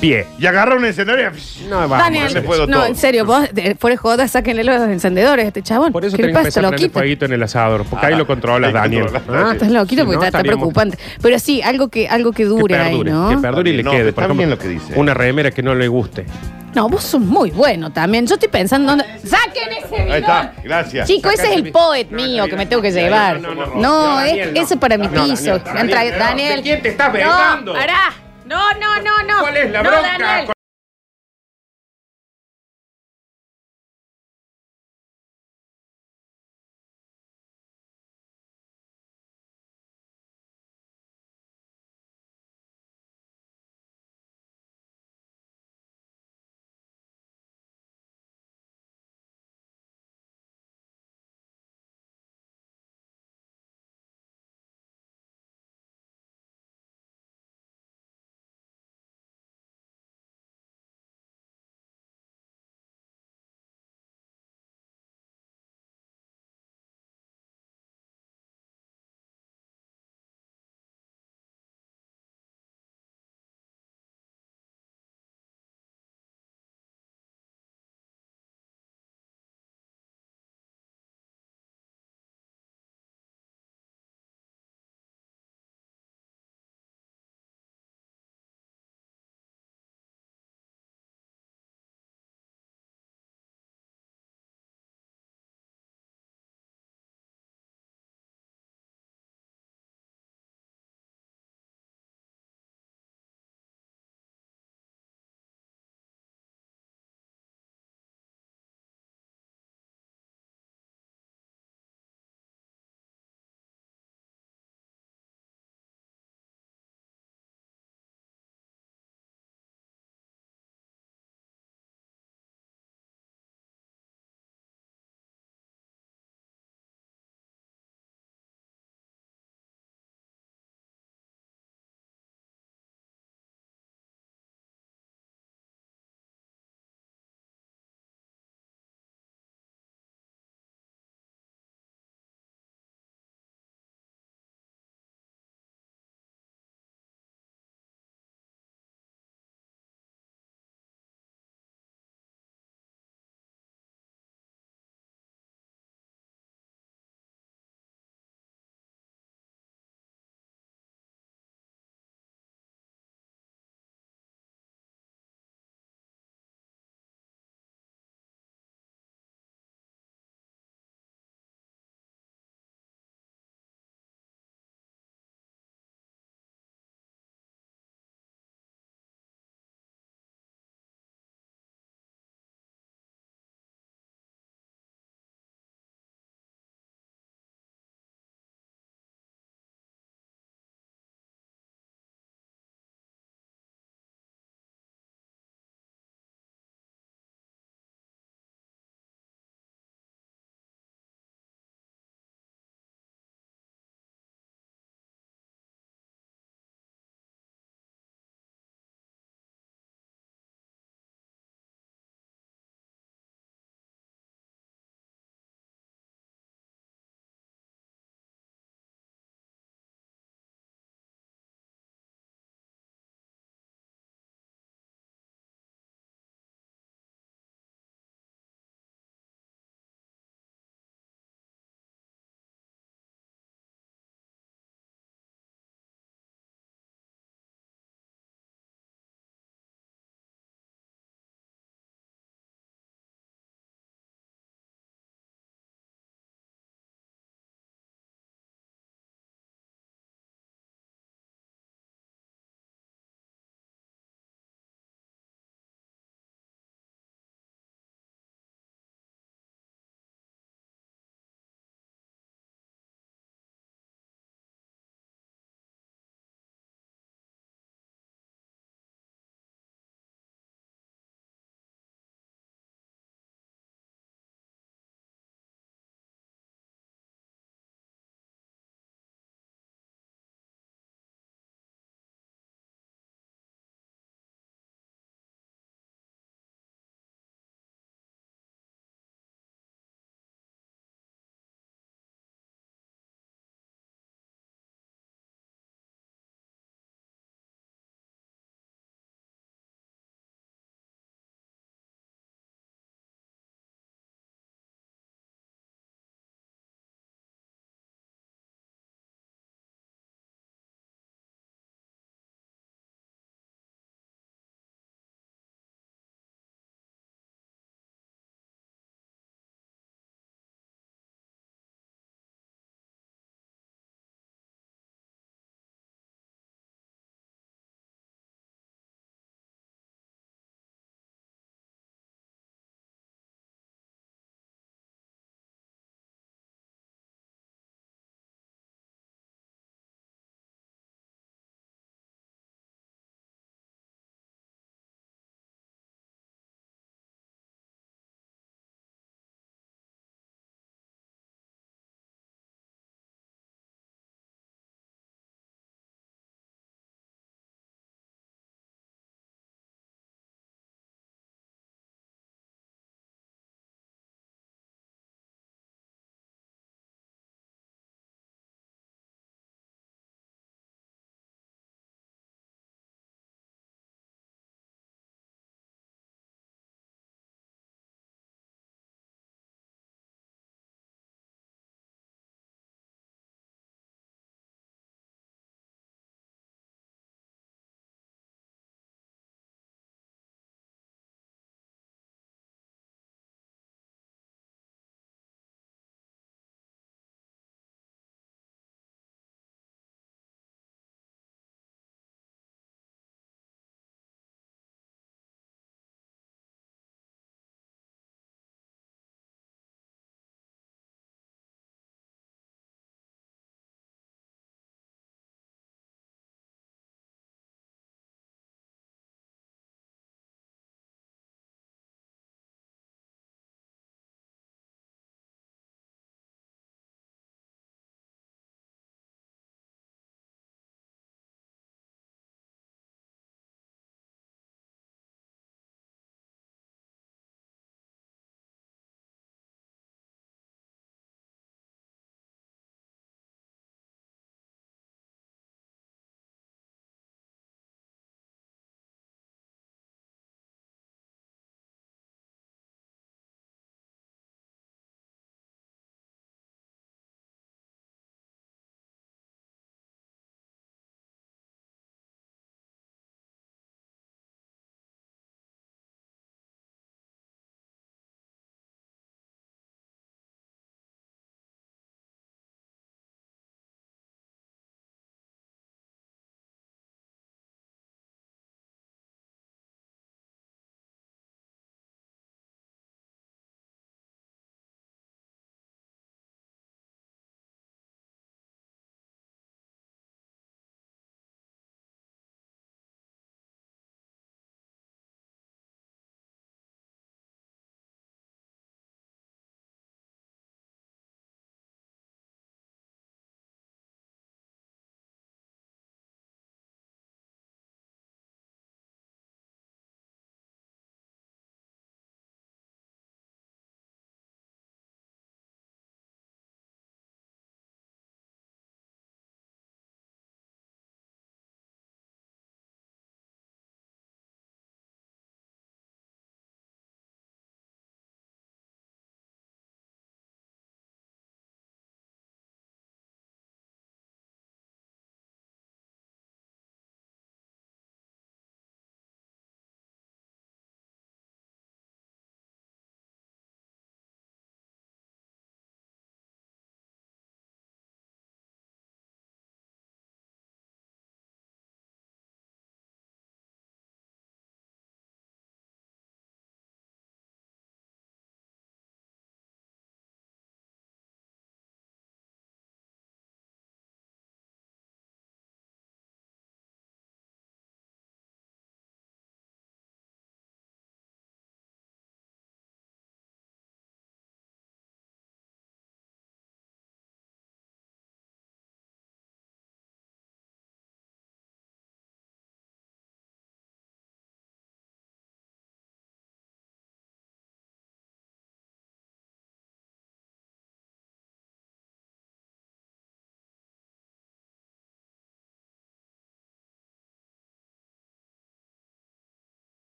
pie. 0.00 0.26
Y 0.38 0.46
agarra 0.46 0.76
un 0.76 0.84
escenario. 0.84 1.30
No, 1.68 1.76
vamos. 1.80 1.98
Daniel, 1.98 2.26
ese 2.26 2.42
fuego 2.42 2.66
no, 2.66 2.78
todo. 2.78 2.86
en 2.86 2.96
serio, 2.96 3.24
vos, 3.24 3.48
de- 3.52 3.74
fuera 3.74 3.94
de 3.94 3.96
joda, 3.98 4.28
sáquenle 4.28 4.64
los 4.64 4.80
encendedores 4.82 5.44
a 5.44 5.48
este 5.48 5.62
chabón. 5.62 5.92
Por 5.92 6.04
eso 6.04 6.16
¿Qué 6.16 6.22
le 6.22 6.28
tenés 6.28 6.32
que 6.32 6.46
pasa, 6.46 6.48
empezar 6.60 6.64
a 6.64 6.68
prender 6.68 6.80
loquito? 6.88 6.98
fueguito 7.00 7.24
en 7.26 7.32
el 7.32 7.42
asador. 7.42 7.84
Porque 7.84 8.06
ahí 8.06 8.12
Ah, 8.14 8.18
lo 8.18 8.26
controlas, 8.26 8.68
ahí 8.68 8.74
Daniel. 8.74 9.06
controlas. 9.10 9.44
¿Ah? 9.48 9.52
Estás 9.52 9.70
loquito 9.70 10.02
Si 10.02 10.06
porque 10.06 10.16
no, 10.16 10.22
está, 10.24 10.26
está 10.28 10.38
estaríamos- 10.38 10.60
preocupante. 10.72 10.98
Pero 11.22 11.38
sí, 11.38 11.62
algo 11.62 11.88
que, 11.88 12.08
algo 12.08 12.32
que 12.32 12.42
Que 12.44 12.48
dure 12.48 12.76
ahí, 12.76 12.90
perdure, 12.90 13.10
¿no? 13.12 13.28
que 13.30 13.36
perdure 13.38 13.70
y 13.70 13.76
le 13.76 13.82
No, 13.82 13.90
quede. 13.90 14.08
está 14.08 14.14
Por 14.14 14.24
ejemplo, 14.24 14.38
bien 14.38 14.50
lo 14.50 14.58
que 14.58 14.68
dice. 14.68 14.92
Una 14.96 15.14
remera 15.14 15.50
que 15.50 15.62
no 15.62 15.74
le 15.74 15.88
guste. 15.88 16.26
No, 16.74 16.88
vos 16.88 17.02
sos 17.02 17.20
muy 17.20 17.50
bueno 17.50 17.90
también. 17.92 18.26
Yo 18.26 18.34
estoy 18.34 18.50
pensando. 18.50 18.90
¿dónde- 18.90 19.04
¡Saquen 19.24 19.72
ese 19.78 19.88
bidón! 19.96 20.12
Ahí 20.12 20.20
está, 20.20 20.52
gracias. 20.62 21.08
Chico, 21.08 21.30
ese 21.30 21.44
es 21.50 21.56
el 21.56 21.72
poet 21.72 22.10
mío 22.10 22.42
No, 22.44 22.48
que 22.48 22.56
me 22.56 22.64
no, 22.64 22.68
tengo 22.68 22.82
que 22.82 22.90
no, 22.90 22.94
llevar. 22.96 23.40
no, 23.40 23.54
no, 23.54 23.66
no, 23.66 23.74
No, 23.74 23.80
no, 23.80 24.20
es- 24.20 24.28
Daniel, 24.28 24.54
no. 24.54 24.60
ese 24.60 24.76
para 24.76 24.98
mi 24.98 25.06
No, 25.06 25.12
Daniel, 25.12 25.36
piso. 25.38 25.58
Daniel, 25.58 25.88
Entra- 25.88 26.04
no. 26.12 26.18
Daniel. 26.18 26.56
¿De 26.58 26.62
quién 26.62 26.82
te 26.82 26.88
estás 26.90 27.08
No, 27.08 27.12
vengando? 27.14 27.72
pará. 27.72 28.12
No, 28.48 28.72
no, 28.80 29.02
no, 29.02 29.22
no. 29.24 29.40
¿Cuál 29.40 29.56
es 29.58 29.70
la 29.70 29.82
no, 29.82 29.90
bronca 29.90 30.18
Daniel. 30.18 30.57